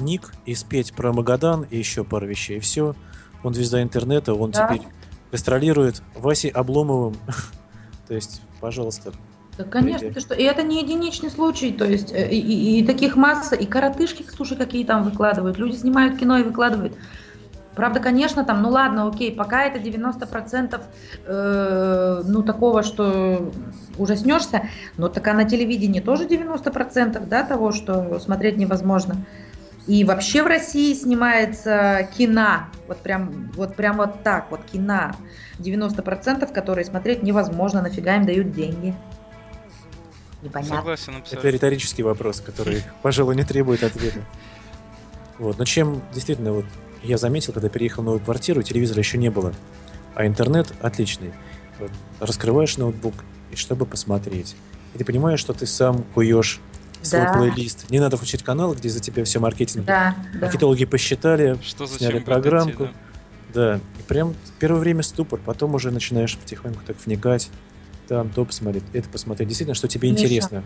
[0.00, 2.94] ник и спеть про Магадан и еще пару вещей, и все.
[3.42, 4.66] Он звезда интернета, он да.
[4.66, 4.86] теперь
[5.30, 7.16] гастролирует Васей Обломовым.
[8.08, 9.12] То есть, пожалуйста,
[9.56, 10.34] да, конечно, ты что?
[10.34, 14.24] И это не единичный случай, то есть э, и, и, и таких масса, и коротышки,
[14.28, 15.58] слушай, какие там выкладывают.
[15.58, 16.94] Люди снимают кино и выкладывают.
[17.76, 20.80] Правда, конечно, там, ну ладно, окей, пока это 90%
[21.26, 23.52] э, ну такого, что
[23.98, 29.16] ужаснешься, но так а на телевидении тоже 90% да, того, что смотреть невозможно.
[29.86, 35.12] И вообще в России снимается кино, вот прям вот, прям вот так, вот кино.
[35.58, 38.94] 90%, которые смотреть невозможно, нафига им дают деньги
[40.44, 40.76] непонятно.
[40.76, 41.38] Согласен абсолютно.
[41.38, 44.20] Это риторический вопрос, который, пожалуй, не требует ответа.
[45.38, 45.58] Вот.
[45.58, 46.66] Но чем действительно вот
[47.02, 49.52] я заметил, когда переехал в новую квартиру, телевизора еще не было,
[50.14, 51.32] а интернет отличный.
[51.78, 51.90] Вот.
[52.20, 53.14] Раскрываешь ноутбук,
[53.50, 54.54] и чтобы посмотреть.
[54.94, 56.60] И ты понимаешь, что ты сам куешь
[57.02, 57.32] свой да.
[57.32, 57.90] плейлист.
[57.90, 59.84] Не надо включить канал, где за тебя все маркетинг.
[59.84, 60.40] Да, да.
[60.40, 62.84] Маркетологи посчитали, что сняли программку.
[62.84, 62.94] Идти,
[63.52, 63.72] да.
[63.74, 63.80] да.
[63.98, 67.50] И прям первое время ступор, потом уже начинаешь потихоньку так вникать
[68.08, 69.48] там то посмотреть, это посмотреть.
[69.48, 70.62] Действительно, что тебе Миша, интересно.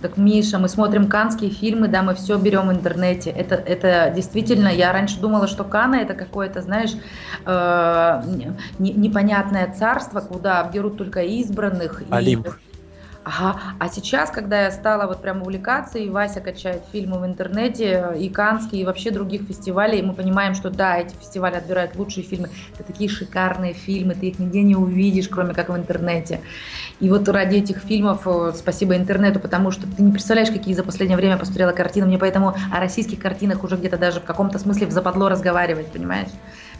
[0.00, 3.30] Так, Миша, мы смотрим канские фильмы, да, мы все берем в интернете.
[3.30, 6.90] Это, это действительно, я раньше думала, что Кана это какое-то, знаешь,
[7.46, 8.22] э,
[8.78, 12.02] непонятное царство, куда берут только избранных.
[12.10, 12.48] Олимп.
[12.48, 12.50] И,
[13.24, 18.12] Ага, а сейчас, когда я стала вот прям увлекаться, и Вася качает фильмы в интернете,
[18.18, 22.50] и Канские, и вообще других фестивалей, мы понимаем, что да, эти фестивали отбирают лучшие фильмы.
[22.74, 26.42] Это такие шикарные фильмы, ты их нигде не увидишь, кроме как в интернете.
[27.00, 30.82] И вот ради этих фильмов э, спасибо интернету, потому что ты не представляешь, какие за
[30.82, 32.06] последнее время посмотрела картины.
[32.06, 36.28] Мне поэтому о российских картинах уже где-то даже в каком-то смысле в западло разговаривать, понимаешь?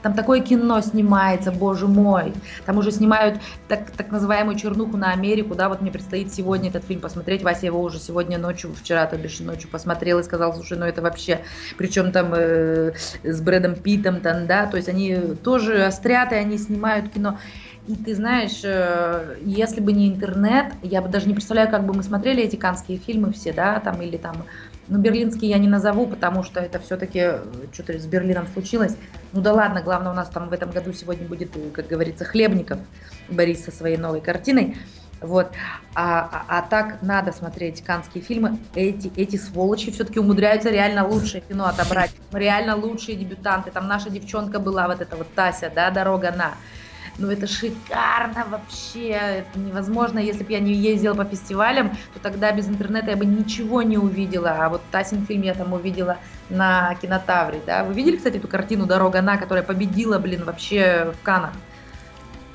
[0.05, 2.35] Там такое кино снимается, боже мой.
[2.67, 6.85] Там уже снимают так, так называемую чернуху на Америку, да, вот мне предстоит сегодня этот
[6.85, 7.43] фильм посмотреть.
[7.43, 11.01] Вася его уже сегодня ночью, вчера, то бишь ночью посмотрел и сказал, слушай, ну это
[11.01, 11.41] вообще,
[11.79, 12.93] причем там э,
[13.23, 17.39] с Брэдом Питом там, да, то есть они тоже острят, они снимают кино.
[17.87, 21.95] И ты знаешь, э, если бы не интернет, я бы даже не представляю, как бы
[21.95, 24.45] мы смотрели эти канские фильмы все, да, там, или там
[24.89, 27.39] ну, берлинский я не назову, потому что это все-таки э,
[27.73, 28.97] что-то с Берлином случилось.
[29.33, 32.25] Ну да ладно, главное, у нас там в этом году сегодня будет, э, как говорится,
[32.25, 32.79] Хлебников
[33.29, 34.77] Борис со своей новой картиной.
[35.21, 35.53] Вот.
[35.95, 38.59] А, а, а так надо смотреть канские фильмы.
[38.75, 42.11] Эти, эти сволочи все-таки умудряются реально лучшее кино отобрать.
[42.33, 43.71] Реально лучшие дебютанты.
[43.71, 46.55] Там наша девчонка была, вот эта вот Тася, да, «Дорога на».
[47.19, 50.19] Ну это шикарно вообще, это невозможно.
[50.19, 53.97] Если бы я не ездила по фестивалям, то тогда без интернета я бы ничего не
[53.99, 54.57] увидела.
[54.61, 56.19] А вот Тасин фильм я там увидела
[56.51, 57.85] на кинотавре, да.
[57.85, 61.53] Вы видели, кстати, эту картину «Дорога на», которая победила, блин, вообще в Канах?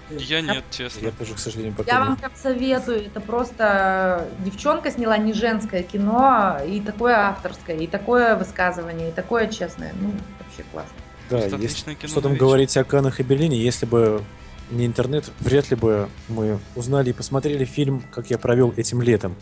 [0.10, 1.06] Я нет, честно.
[1.06, 5.34] Я тоже, к сожалению, пока Я не- вам прям советую, это просто девчонка сняла не
[5.34, 9.94] женское кино, и такое авторское, и такое высказывание, и такое честное.
[10.02, 10.92] Ну, вообще классно.
[11.30, 12.44] Да, Просто если- что там вечер.
[12.44, 14.24] говорить о Канах и Берлине, если бы
[14.72, 19.36] не интернет, вряд ли бы мы узнали и посмотрели фильм, как я провел этим летом.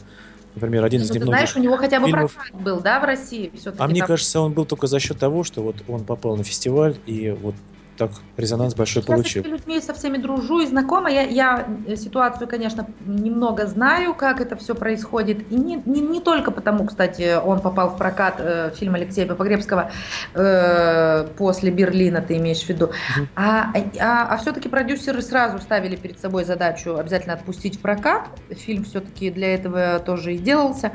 [0.56, 1.38] Например, один из Ну, ты немногих.
[1.40, 2.34] знаешь, у него хотя бы фильмов.
[2.34, 3.52] прокат был, да, в России?
[3.78, 6.44] А мне там- кажется, он был только за счет того, что вот он попал на
[6.44, 7.54] фестиваль и вот
[7.98, 9.42] так резонанс большой Я с получил.
[9.42, 11.10] этими людьми со всеми дружу и знакома.
[11.10, 15.52] Я, я э, ситуацию, конечно, немного знаю, как это все происходит.
[15.52, 19.92] И не, не, не только потому, кстати, он попал в прокат э, фильм Алексея Погребского
[20.34, 22.92] э, после Берлина, ты имеешь в виду.
[23.16, 23.30] Мгм.
[23.36, 28.28] А, а, все-таки продюсеры сразу ставили перед собой задачу обязательно отпустить в прокат.
[28.52, 30.92] Фильм все-таки для этого тоже и делался,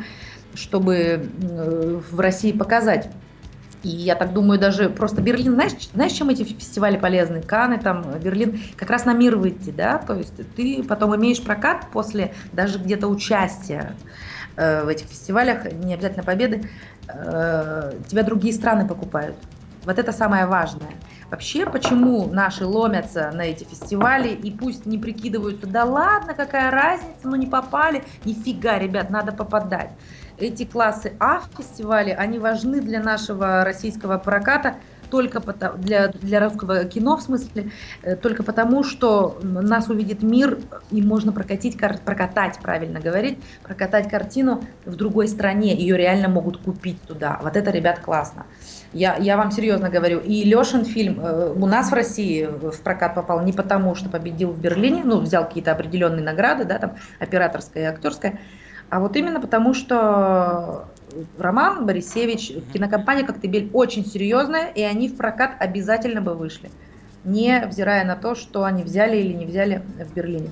[0.55, 3.11] чтобы э, в России показать.
[3.83, 7.43] И я так думаю, даже просто Берлин, знаешь, знаешь, чем эти фестивали полезны?
[7.43, 11.87] Каны, там, Берлин, как раз на мир выйти, да, то есть ты потом имеешь прокат
[11.93, 13.95] после даже где-то участия
[14.57, 16.68] э, в этих фестивалях, не обязательно победы,
[17.09, 19.37] э, тебя другие страны покупают.
[19.85, 20.93] Вот это самое важное.
[21.28, 27.24] Вообще, почему наши ломятся на эти фестивали и пусть не прикидываются, да ладно, какая разница,
[27.24, 29.91] ну не попали, нифига, ребят, надо попадать.
[30.39, 34.76] Эти классы А в фестивале, они важны для нашего российского проката,
[35.12, 37.70] только потому, для, для русского кино, в смысле,
[38.03, 40.59] э, только потому, что нас увидит мир,
[40.91, 46.57] и можно прокатить, кар- прокатать, правильно говорить, прокатать картину в другой стране, ее реально могут
[46.57, 47.39] купить туда.
[47.43, 48.47] Вот это, ребят, классно.
[48.95, 50.18] Я, я вам серьезно говорю.
[50.18, 54.53] И Лешин фильм э, у нас в России в прокат попал не потому, что победил
[54.53, 58.39] в Берлине, ну, взял какие-то определенные награды, да, там, операторская и актерская,
[58.93, 60.84] а вот именно потому, что
[61.38, 66.70] Роман Борисевич, кинокомпания «Коктебель» очень серьезная, и они в прокат обязательно бы вышли,
[67.24, 70.51] не взирая на то, что они взяли или не взяли в Берлине.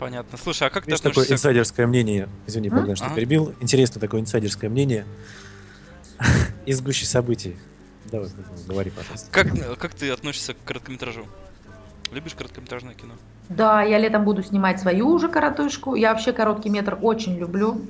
[0.00, 0.36] Понятно.
[0.36, 1.34] Слушай, а как Видишь, ты такое относишься...
[1.34, 2.70] инсайдерское мнение, извини?
[2.70, 3.14] Богдан, что Ага.
[3.14, 3.54] перебил.
[3.60, 5.04] Интересно такое инсайдерское мнение
[6.66, 7.54] из гуще событий.
[8.10, 9.28] Давай, Богдан, говори, пожалуйста.
[9.30, 11.24] Как, как ты относишься к короткометражу?
[12.12, 13.14] Любишь короткометражное кино?
[13.48, 15.94] Да, я летом буду снимать свою уже коротышку.
[15.94, 17.80] Я вообще короткий метр очень люблю.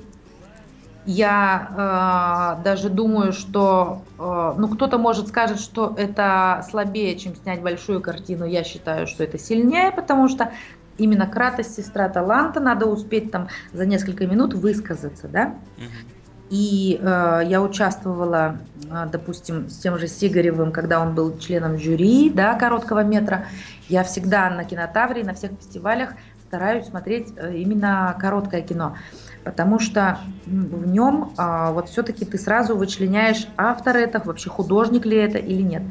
[1.05, 7.61] Я э, даже думаю, что э, ну кто-то может скажет, что это слабее, чем снять
[7.61, 8.45] большую картину.
[8.45, 10.51] Я считаю, что это сильнее, потому что
[10.97, 12.59] именно кратость сестра таланта.
[12.59, 15.55] Надо успеть там за несколько минут высказаться, да.
[15.77, 16.16] Мгм.
[16.49, 18.57] И э, я участвовала,
[18.89, 23.45] э, допустим, с тем же Сигаревым, когда он был членом жюри, да, короткого метра.
[23.89, 26.11] Я всегда на кинотавре, на всех фестивалях
[26.47, 28.95] стараюсь смотреть э, именно короткое кино,
[29.43, 35.17] потому что в нем а, вот все-таки ты сразу вычленяешь, автор это, вообще художник ли
[35.17, 35.83] это или нет.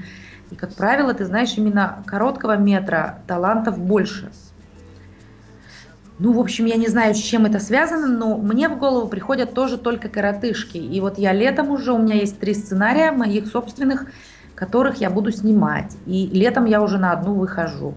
[0.50, 4.30] И, как правило, ты знаешь, именно короткого метра талантов больше.
[6.18, 9.52] Ну, в общем, я не знаю, с чем это связано, но мне в голову приходят
[9.52, 10.78] тоже только коротышки.
[10.78, 14.06] И вот я летом уже, у меня есть три сценария моих собственных,
[14.54, 15.94] которых я буду снимать.
[16.06, 17.94] И летом я уже на одну выхожу.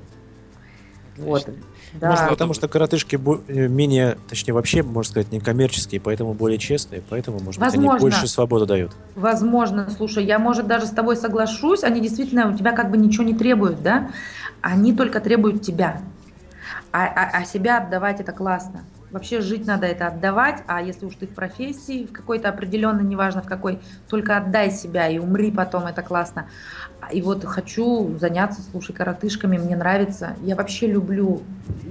[1.18, 1.50] Вот.
[1.94, 2.10] Да.
[2.10, 2.36] Может, ладно.
[2.36, 7.40] потому что коротышки э, менее, точнее, вообще, можно сказать, не коммерческие, поэтому более честные, поэтому,
[7.40, 8.00] может быть, они Возможно.
[8.00, 8.92] больше свободы дают.
[9.16, 13.24] Возможно, слушай, я, может, даже с тобой соглашусь, они действительно у тебя как бы ничего
[13.24, 14.12] не требуют, да?
[14.62, 16.02] Они только требуют тебя.
[16.92, 18.84] А, а- а себя отдавать это классно.
[19.12, 23.42] Вообще жить надо это отдавать, а если уж ты в профессии, в какой-то определенной, неважно
[23.42, 26.48] в какой, только отдай себя и умри потом, это классно.
[27.12, 30.36] И вот хочу заняться, слушай, коротышками, мне нравится.
[30.42, 31.42] Я вообще люблю,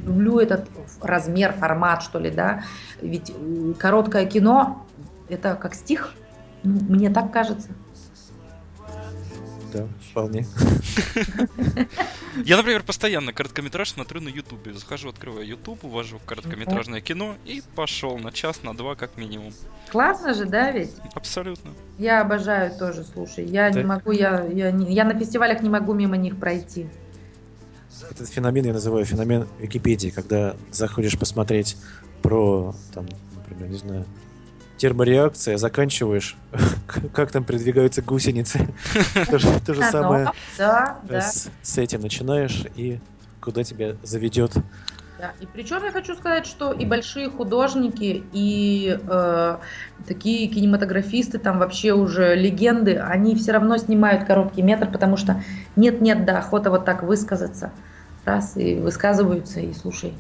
[0.07, 0.69] люблю этот
[1.01, 2.63] размер, формат, что ли, да.
[3.01, 3.33] Ведь
[3.79, 4.87] короткое кино,
[5.29, 6.15] это как стих,
[6.63, 7.71] ну, мне так кажется.
[9.73, 10.47] Да, вполне.
[12.45, 14.73] Я, например, постоянно короткометраж смотрю на Ютубе.
[14.73, 19.53] Захожу, открываю Ютуб, увожу короткометражное кино и пошел на час, на два как минимум.
[19.91, 20.93] Классно же, да, ведь?
[21.15, 21.73] Абсолютно.
[21.99, 23.45] Я обожаю тоже, слушай.
[23.45, 26.87] Я не могу, я, я, я на фестивалях не могу мимо них пройти.
[28.11, 31.77] Этот феномен я называю феномен Википедии, когда заходишь посмотреть
[32.23, 34.05] про, там, например, не знаю,
[34.79, 36.37] термореакция, заканчиваешь,
[37.13, 38.69] как там передвигаются гусеницы.
[39.67, 41.21] То же самое Да, да.
[41.21, 42.99] с с этим начинаешь и
[43.41, 44.53] куда тебя заведет
[45.19, 49.57] Да, и причем я хочу сказать, что и большие художники, и э,
[50.07, 55.43] такие кинематографисты, там вообще уже легенды, они все равно снимают короткий метр, потому что
[55.77, 57.73] нет-нет, да, охота вот так высказаться.
[58.25, 60.13] Раз, и высказываются, и слушай,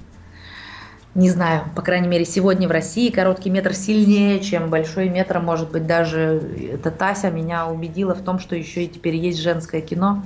[1.15, 5.71] не знаю, по крайней мере, сегодня в России короткий метр сильнее, чем большой метр, может
[5.71, 6.41] быть, даже
[6.73, 10.23] эта Тася меня убедила в том, что еще и теперь есть женское кино.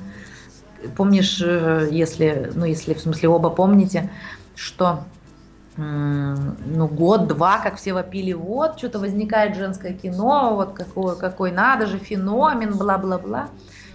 [0.96, 4.10] Помнишь, э, если, ну, если в смысле оба помните,
[4.56, 5.04] что
[5.76, 11.98] ну, год-два, как все вопили, вот, что-то возникает женское кино, вот какой, какой надо же,
[11.98, 13.48] феномен, бла-бла-бла.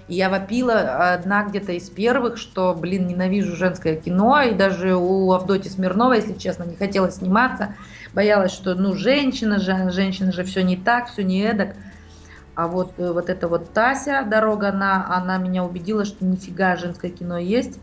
[0.07, 5.31] И я вопила одна где-то из первых, что, блин, ненавижу женское кино, и даже у
[5.33, 7.75] Авдоти Смирновой, если честно, не хотела сниматься,
[8.13, 11.75] боялась, что, ну, женщина же, женщина же все не так, все не эдак.
[12.55, 17.11] А вот, э, вот эта вот Тася, дорога, она, она меня убедила, что нифига женское
[17.11, 17.79] кино есть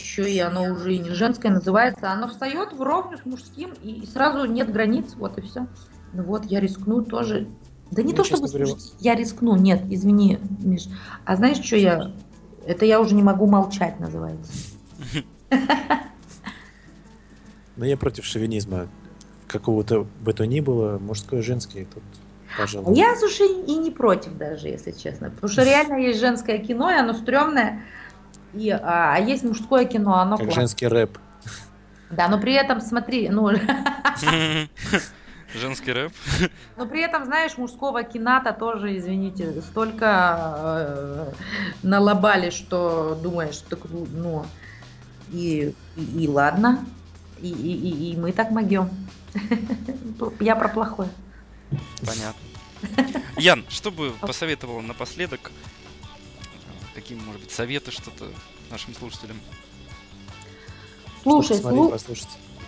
[0.00, 4.06] еще и оно уже и не женское называется, оно встает в ровню с мужским, и
[4.06, 5.66] сразу нет границ, вот и все.
[6.12, 7.48] Ну вот, я рискну тоже.
[7.90, 8.76] Да не я то, чтобы говорю...
[9.00, 10.86] я рискну, нет, извини, Миш.
[11.24, 12.12] А знаешь, что я...
[12.66, 14.52] Это я уже не могу молчать, называется.
[17.76, 18.88] Но я против шовинизма.
[19.48, 22.02] Какого-то бы то ни было, мужское, женское, тут
[22.56, 22.92] пожалуйста.
[22.94, 25.30] Я, слушай, и не против даже, если честно.
[25.30, 27.82] Потому что реально есть женское кино, и оно стрёмное.
[28.54, 30.56] И, а, а есть мужское кино, оно Как класс.
[30.56, 31.18] женский рэп.
[32.10, 33.50] Да, но при этом, смотри, ну...
[35.54, 36.12] Женский рэп.
[36.76, 41.32] Но при этом, знаешь, мужского кината тоже, извините, столько э,
[41.82, 44.46] налобали, что думаешь, так, ну,
[45.30, 46.84] и, и, и ладно,
[47.40, 48.90] и, и, и, и мы так могем.
[50.40, 51.10] Я про плохое.
[52.00, 52.40] Понятно.
[53.36, 55.50] Ян, что бы посоветовал напоследок
[57.00, 58.30] какие, может быть, советы, что-то
[58.70, 59.40] нашим слушателям?
[61.22, 61.94] Слушай, слу...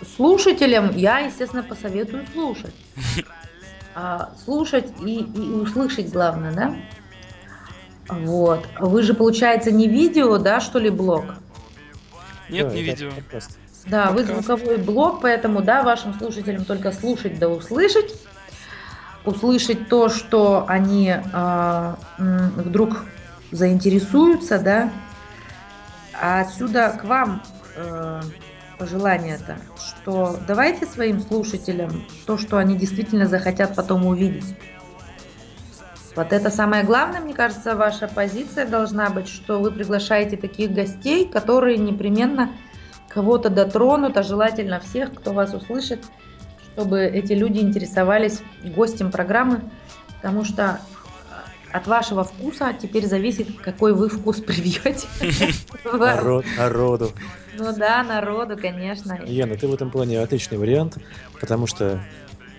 [0.05, 2.75] слушателям я, естественно, посоветую слушать.
[3.95, 6.75] А, слушать и, и услышать, главное, да?
[8.07, 8.67] Вот.
[8.79, 11.25] Вы же, получается, не видео, да, что ли, блог?
[12.49, 13.11] Нет, да, не видео.
[13.85, 14.13] Да, Подкаст.
[14.13, 18.13] вы звуковой блог, поэтому, да, вашим слушателям только слушать да услышать.
[19.25, 23.05] Услышать то, что они э, вдруг
[23.51, 24.91] заинтересуются, да.
[26.19, 27.41] А отсюда к вам
[27.75, 28.21] э,
[28.77, 34.55] пожелание-то, что давайте своим слушателям то, что они действительно захотят потом увидеть.
[36.15, 41.27] Вот это самое главное, мне кажется, ваша позиция должна быть, что вы приглашаете таких гостей,
[41.27, 42.51] которые непременно
[43.09, 46.03] кого-то дотронут, а желательно всех, кто вас услышит,
[46.73, 49.61] чтобы эти люди интересовались гостем программы,
[50.15, 50.79] потому что
[51.71, 55.07] от вашего вкуса теперь зависит, какой вы вкус привьете.
[55.83, 57.11] Народ, народу.
[57.57, 59.19] Ну да, народу, конечно.
[59.25, 60.97] Яна, ты в этом плане отличный вариант,
[61.39, 62.03] потому что,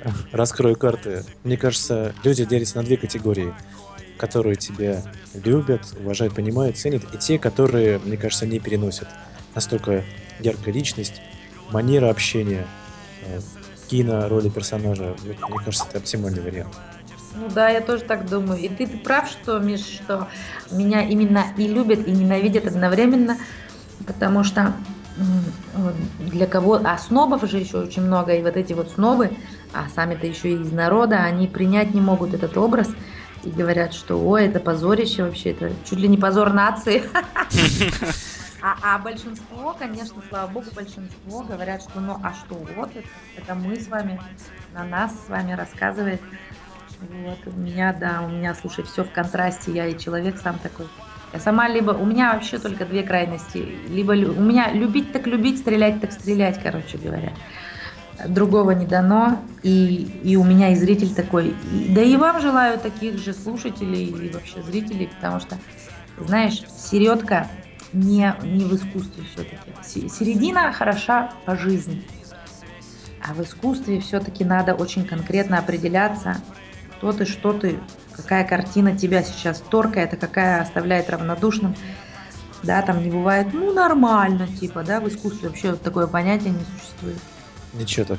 [0.32, 3.52] раскрою карты, мне кажется, люди делятся на две категории
[4.16, 5.02] которые тебя
[5.34, 9.08] любят, уважают, понимают, ценят, и те, которые, мне кажется, не переносят
[9.54, 10.04] настолько
[10.40, 11.20] яркая личность,
[11.70, 12.66] манера общения,
[13.22, 13.40] э,
[13.88, 15.14] кино, роли персонажа.
[15.24, 16.74] Мне кажется, это оптимальный вариант.
[17.36, 18.60] Ну да, я тоже так думаю.
[18.60, 20.28] И ты, ты прав, что, Миш, что
[20.70, 23.38] меня именно и любят, и ненавидят одновременно,
[24.06, 24.72] потому что
[26.18, 26.80] для кого...
[26.84, 29.30] А снобов же еще очень много, и вот эти вот снобы,
[29.72, 32.88] а сами-то еще и из народа, они принять не могут этот образ
[33.44, 37.04] и говорят, что ой, это позорище вообще, это чуть ли не позор нации.
[38.66, 42.88] А, а большинство, конечно, слава богу, большинство говорят, что ну а что вот
[43.36, 44.18] это мы с вами,
[44.72, 46.22] на нас с вами рассказывает
[47.10, 50.86] вот, у меня, да, у меня, слушай, все в контрасте, я и человек сам такой.
[51.34, 55.58] Я сама либо, у меня вообще только две крайности, либо у меня любить так любить,
[55.58, 57.32] стрелять так стрелять, короче говоря.
[58.28, 61.56] Другого не дано, и, и у меня и зритель такой.
[61.72, 65.58] И, да и вам желаю таких же слушателей и вообще зрителей, потому что,
[66.20, 67.48] знаешь, середка
[67.92, 70.08] не, не в искусстве все-таки.
[70.08, 72.04] Середина хороша по жизни.
[73.20, 76.36] А в искусстве все-таки надо очень конкретно определяться,
[76.96, 77.80] кто ты, что ты,
[78.16, 81.74] какая картина тебя сейчас торкает, а какая оставляет равнодушным.
[82.62, 87.18] Да, там не бывает, ну, нормально, типа, да, в искусстве вообще такое понятие не существует.
[87.74, 88.18] Ничего так.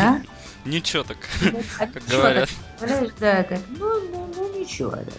[0.00, 0.16] А?
[0.64, 2.48] Ничего так, ну, а как говорят.
[2.80, 5.12] Да, так, ну, ну, ну, ничего, да.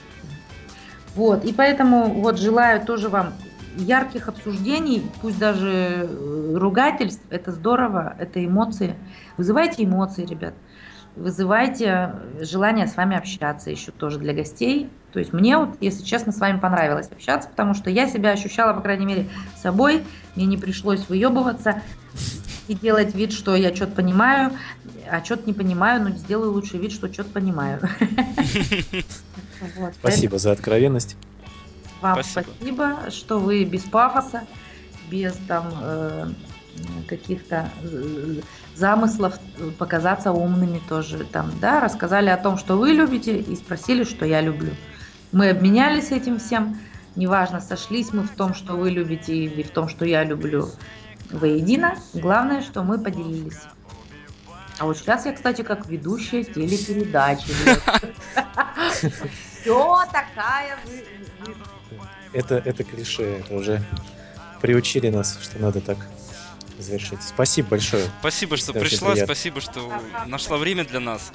[1.15, 3.33] Вот, и поэтому вот желаю тоже вам
[3.77, 8.95] ярких обсуждений, пусть даже э, ругательств, это здорово, это эмоции.
[9.37, 10.53] Вызывайте эмоции, ребят
[11.15, 14.89] вызывайте желание с вами общаться еще тоже для гостей.
[15.13, 18.73] То есть мне вот, если честно, с вами понравилось общаться, потому что я себя ощущала,
[18.73, 19.27] по крайней мере,
[19.61, 20.03] собой,
[20.35, 21.81] мне не пришлось выебываться.
[22.71, 24.51] всячески делать вид, что я что-то понимаю,
[25.09, 27.79] а что-то не понимаю, но сделаю лучший вид, что что-то понимаю.
[29.99, 31.15] Спасибо за откровенность.
[32.01, 34.43] Вам спасибо, что вы без пафоса,
[35.11, 36.27] без там э,
[37.07, 38.41] каких-то э,
[38.81, 39.39] замыслов
[39.77, 44.41] показаться умными тоже там, да, рассказали о том, что вы любите и спросили, что я
[44.41, 44.71] люблю.
[45.31, 46.79] Мы обменялись этим всем,
[47.15, 50.67] неважно, сошлись мы в том, что вы любите или в том, что я люблю
[51.31, 51.95] воедино.
[52.13, 53.61] Главное, что мы поделились.
[54.79, 57.53] А вот сейчас я, кстати, как ведущая телепередачи.
[59.61, 60.79] Все такая
[62.33, 63.83] Это, это клише, это уже
[64.59, 65.97] приучили нас, что надо так
[66.81, 67.21] завершить.
[67.21, 68.09] Спасибо большое.
[68.19, 69.91] Спасибо, что пришла, спасибо, что
[70.25, 71.31] нашла время для нас.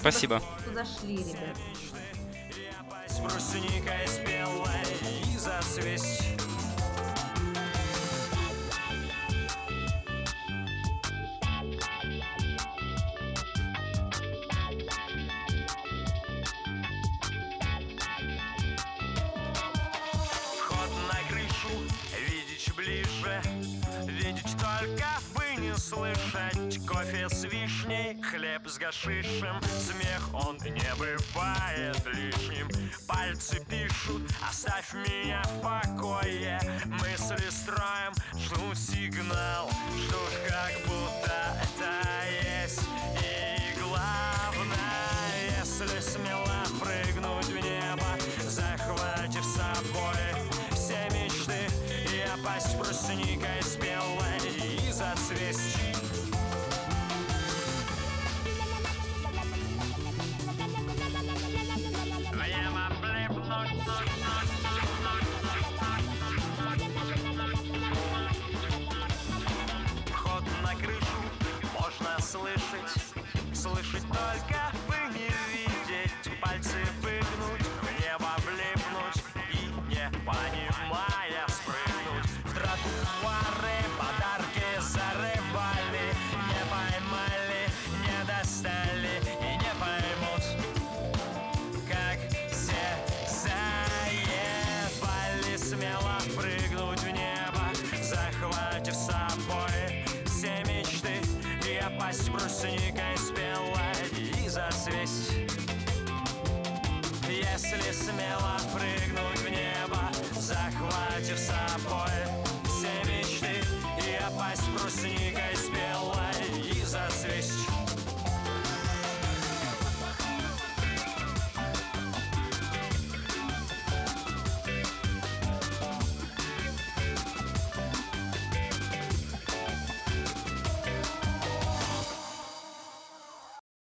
[0.00, 0.40] Спасибо.
[0.40, 0.42] спасибо.
[0.60, 1.56] Что зашли, ребят.
[28.82, 32.68] Гашишем Смех он не бывает лишним.
[33.06, 36.60] Пальцы пишут, оставь меня в покое.
[36.86, 42.80] Мысли строим, жду сигнал Ждут как будто это есть